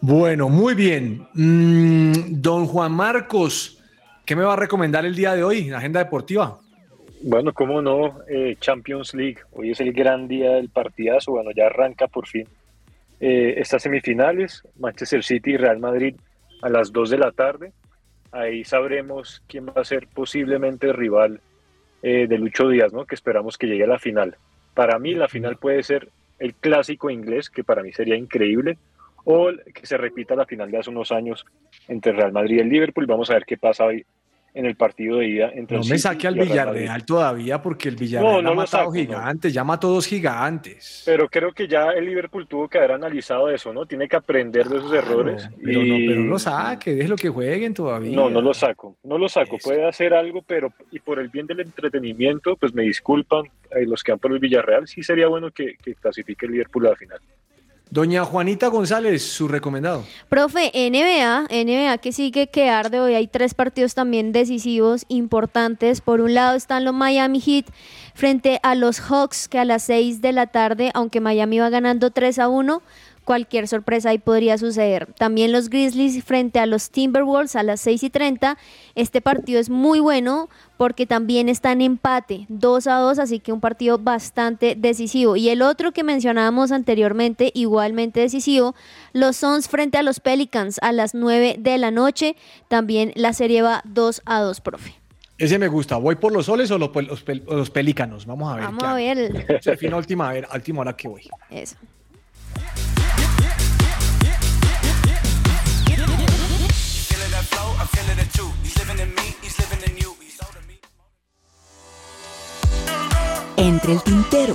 [0.00, 1.28] Bueno, muy bien.
[1.34, 3.80] Mm, don Juan Marcos,
[4.24, 6.58] ¿qué me va a recomendar el día de hoy en Agenda Deportiva?
[7.22, 9.38] Bueno, cómo no, eh, Champions League.
[9.52, 11.30] Hoy es el gran día del partidazo.
[11.30, 12.48] Bueno, ya arranca por fin
[13.24, 16.16] eh, estas semifinales, Manchester City y Real Madrid
[16.60, 17.72] a las 2 de la tarde.
[18.32, 21.40] Ahí sabremos quién va a ser posiblemente rival
[22.02, 23.04] eh, de Lucho Díaz, ¿no?
[23.04, 24.36] que esperamos que llegue a la final.
[24.74, 26.08] Para mí la final puede ser
[26.40, 28.76] el clásico inglés, que para mí sería increíble,
[29.22, 31.46] o que se repita la final de hace unos años
[31.86, 33.06] entre Real Madrid y el Liverpool.
[33.06, 34.04] Vamos a ver qué pasa hoy
[34.54, 36.34] en el partido de ida entre No me saque al.
[36.34, 38.98] Villarreal todavía porque el Villarreal No, no ha matado saco, no.
[38.98, 41.02] gigantes, ya mató dos gigantes.
[41.06, 43.86] Pero creo que ya el Liverpool tuvo que haber analizado eso, ¿no?
[43.86, 45.48] Tiene que aprender de esos errores.
[45.62, 48.14] Pero, no, y- pero no lo saque, déjelo que jueguen todavía.
[48.14, 49.56] No, no lo saco, no lo saco.
[49.62, 54.02] Puede hacer algo, pero y por el bien del entretenimiento, pues me disculpan eh, los
[54.02, 54.86] que van por el Villarreal.
[54.86, 57.18] Sí sería bueno que, que clasifique el Liverpool a la final.
[57.92, 60.06] Doña Juanita González, su recomendado.
[60.30, 63.14] Profe, NBA, NBA que sigue que arde hoy.
[63.14, 66.00] Hay tres partidos también decisivos, importantes.
[66.00, 67.66] Por un lado están los Miami Heat
[68.14, 72.10] frente a los Hawks, que a las 6 de la tarde, aunque Miami va ganando
[72.10, 72.82] 3 a 1,
[73.24, 75.06] cualquier sorpresa ahí podría suceder.
[75.16, 78.58] También los Grizzlies frente a los Timberwolves a las 6 y 30.
[78.94, 83.52] Este partido es muy bueno porque también está en empate, 2 a 2, así que
[83.52, 85.36] un partido bastante decisivo.
[85.36, 88.74] Y el otro que mencionábamos anteriormente, igualmente decisivo,
[89.12, 92.34] los Suns frente a los Pelicans a las 9 de la noche.
[92.68, 94.94] También la serie va 2 a 2, profe.
[95.38, 95.96] Ese me gusta.
[95.96, 98.26] ¿Voy por los soles o los, pel- los pelícanos?
[98.26, 98.64] Vamos a ver.
[98.64, 99.60] Vamos a ver.
[99.64, 101.22] Define a última, a ver, última hora que voy.
[101.50, 101.76] Eso.
[113.62, 114.54] Entre el tintero.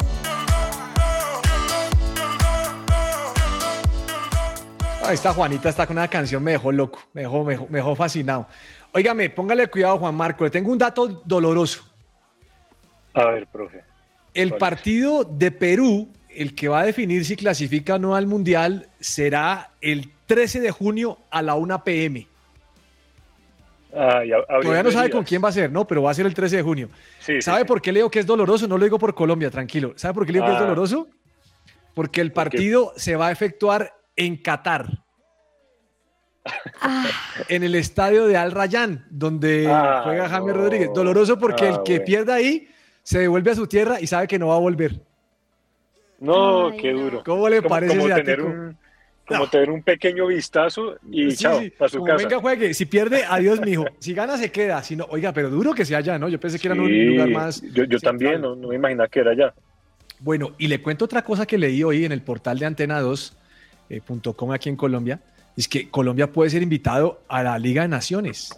[5.02, 7.78] Ahí está Juanita, está con una canción, me dejó loco, me dejó, me dejó, me
[7.78, 8.48] dejó fascinado.
[8.92, 11.86] Óigame, póngale cuidado, Juan Marco, le tengo un dato doloroso.
[13.14, 13.86] A ver, profe.
[14.34, 18.90] El partido de Perú, el que va a definir si clasifica o no al Mundial,
[19.00, 22.28] será el 13 de junio a la 1 pm.
[23.92, 25.86] Todavía no sabe con quién va a ser, ¿no?
[25.88, 26.90] Pero va a ser el 13 de junio.
[27.20, 27.66] Sí, ¿Sabe sí.
[27.66, 28.68] por qué le digo que es doloroso?
[28.68, 29.94] No lo digo por Colombia, tranquilo.
[29.96, 30.64] ¿Sabe por qué le digo que es Ah.
[30.64, 31.08] doloroso?
[31.94, 34.88] Porque el partido se va a efectuar en Qatar.
[37.50, 40.62] En el estadio de Al Rayyan, donde Ah, juega James no.
[40.62, 40.90] Rodríguez.
[40.94, 42.06] Doloroso porque Ah, el que bueno.
[42.06, 42.70] pierda ahí
[43.04, 45.02] se devuelve a su tierra y sabe que no va a volver.
[46.20, 47.22] No, qué duro.
[47.26, 48.78] ¿Cómo le Como- parece como ese tener un,
[49.28, 52.28] como tener un pequeño vistazo y Sí, chao, sí, para su como casa.
[52.28, 52.74] venga, juegue.
[52.74, 53.86] Si pierde, adiós, mijo.
[54.00, 54.82] Si gana, se queda.
[54.84, 56.30] Si no, oiga, pero duro que sea allá, ¿no?
[56.30, 57.62] Yo pensé que era en un Sí, lugar más.
[57.74, 59.54] Yo, yo también, no, no me imaginaba que era allá.
[60.20, 64.70] Bueno, y le cuento otra cosa que leí hoy en el portal de antena2.com aquí
[64.70, 65.20] en Colombia.
[65.56, 68.50] Es que Colombia puede ser invitado a la Liga de Naciones.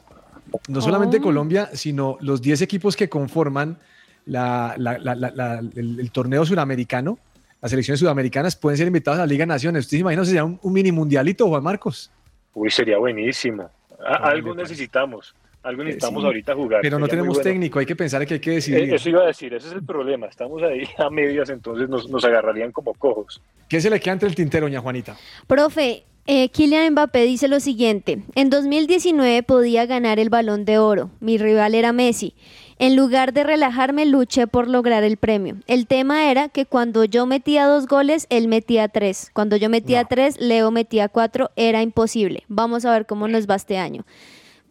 [0.67, 1.21] No solamente Oh.
[1.21, 3.77] Colombia, sino los 10 equipos que conforman
[4.25, 7.17] la- la- la- la- la- el, el torneo sudamericano.
[7.61, 9.85] Las selecciones sudamericanas pueden ser invitadas a la Liga de Naciones.
[9.85, 12.11] ¿Usted se imagina si sería un, un mini mundialito, Juan Marcos?
[12.53, 13.69] Uy, sería buenísimo.
[14.05, 15.35] Algo necesitamos.
[15.61, 16.25] Algo necesitamos sí.
[16.27, 16.79] ahorita jugar.
[16.81, 17.43] Pero no tenemos bueno.
[17.43, 18.89] técnico, hay que pensar que hay que decidir.
[18.89, 20.27] Eh, Eso iba a decir, ese es el problema.
[20.27, 23.41] Estamos ahí a medias, entonces nos, nos agarrarían como cojos.
[23.67, 25.17] ¿Qué se le queda entre el tintero, doña Juanita?
[25.47, 31.09] Profe, eh, Kylian Mbappé dice lo siguiente, en 2019 podía ganar el balón de oro,
[31.19, 32.35] mi rival era Messi.
[32.79, 35.57] En lugar de relajarme, luché por lograr el premio.
[35.67, 39.29] El tema era que cuando yo metía dos goles, él metía tres.
[39.33, 41.51] Cuando yo metía tres, Leo metía cuatro.
[41.57, 42.43] Era imposible.
[42.47, 44.05] Vamos a ver cómo nos va este año.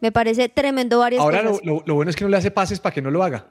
[0.01, 1.65] Me parece tremendo varias Ahora lo, cosas.
[1.65, 3.47] lo- lo bueno es que no le hace pases para que no lo haga.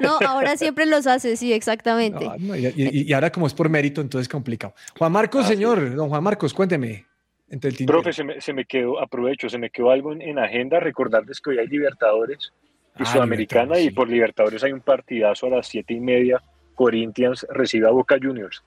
[0.00, 2.30] No, ahora siempre los hace, sí, exactamente.
[2.38, 4.72] No, y, y- y ahora como es por mérito, entonces es complicado.
[4.96, 7.04] Juan Marcos, Ah, señor, don Juan Marcos, cuénteme.
[7.50, 7.86] Entre el.
[7.86, 11.40] Profe, se me, se me quedó, aprovecho, se me quedó algo en, en agenda, recordarles
[11.40, 12.52] que hoy hay Libertadores
[12.98, 16.42] y Ah, Sudamericana Libertadores, y por Libertadores hay un partidazo a las siete y media,
[16.74, 18.62] Corinthians recibe a Boca Juniors,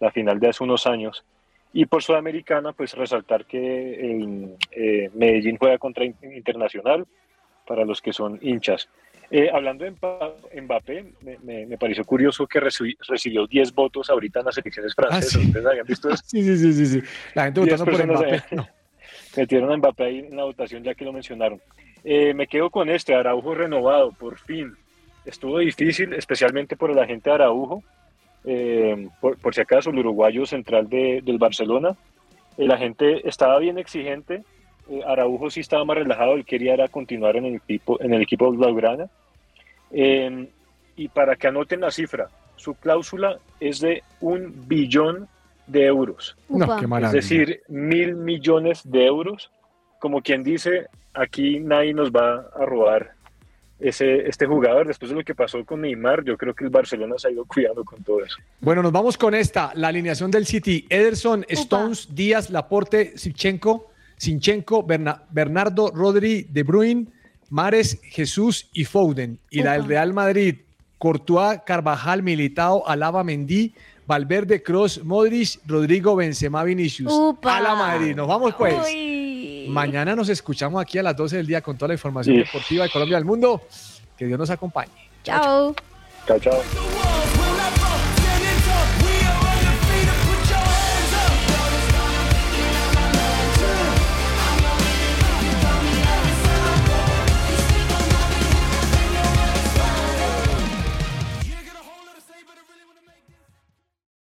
[0.00, 1.24] la final de hace unos años.
[1.72, 7.06] Y por Sudamericana, pues resaltar que el, eh, Medellín juega contra In- Internacional,
[7.66, 8.88] para los que son hinchas.
[9.30, 9.92] Eh, hablando de
[10.62, 14.92] Mbappé, me, me- me pareció curioso que reci- recibió 10 votos ahorita en las elecciones
[14.92, 15.40] francesas.
[15.40, 15.46] sí.
[15.46, 16.22] ¿Ustedes habían visto eso?
[16.26, 17.02] Sí, sí, sí, sí, sí.
[17.34, 18.42] La gente 10 votando por Mbappé.
[18.56, 18.66] No.
[19.36, 21.60] Metieron a Mbappé ahí en la votación ya que lo mencionaron.
[22.04, 24.74] Eh, me quedo con este, Araujo renovado, por fin.
[25.24, 27.82] Estuvo difícil, especialmente por el agente Araujo.
[28.44, 31.94] Eh, por, por si acaso, el uruguayo central de- del Barcelona.
[32.56, 34.42] El agente estaba bien exigente.
[34.90, 38.22] eh, Araujo sí estaba más relajado, él quería era continuar en el equipo, en el
[38.22, 39.08] equipo blaugrana.
[39.92, 40.48] Eh,
[40.96, 45.28] y para que anoten la cifra, su cláusula es de un billón
[45.66, 46.36] de euros.
[46.48, 46.66] No,
[47.08, 49.50] Es decir, mil millones de euros.
[50.00, 53.12] Como quien dice, aquí nadie nos va a robar
[53.78, 54.88] ese, este jugador.
[54.88, 57.44] Después de lo que pasó con Neymar, yo creo que el Barcelona se ha ido
[57.44, 58.36] cuidando con todo eso.
[58.60, 60.86] Bueno, nos vamos con esta, la alineación del City.
[60.90, 67.06] Ederson, Stones, Díaz, Laporte, Sinchenko, Sinchenko, Berna- Bernardo, Rodri, De Bruyne,
[67.50, 69.38] Mares, Jesús y Foden.
[69.50, 70.56] Y la del Real Madrid,
[70.98, 73.74] Courtois, Carvajal, Militao, Alaba, Mendy,
[74.14, 77.12] Valverde, Cross, Modric, Rodrigo, Benzema, Vinicius.
[77.12, 77.58] Upa.
[77.58, 78.74] A la Madrid, nos vamos pues.
[78.84, 79.66] Uy.
[79.68, 82.42] Mañana nos escuchamos aquí a las 12 del día con toda la información Sí.
[82.42, 83.62] deportiva de Colombia y del mundo.
[84.18, 84.90] Que Dios nos acompañe.
[85.22, 85.76] Chao.
[86.26, 87.09] Chao, chao.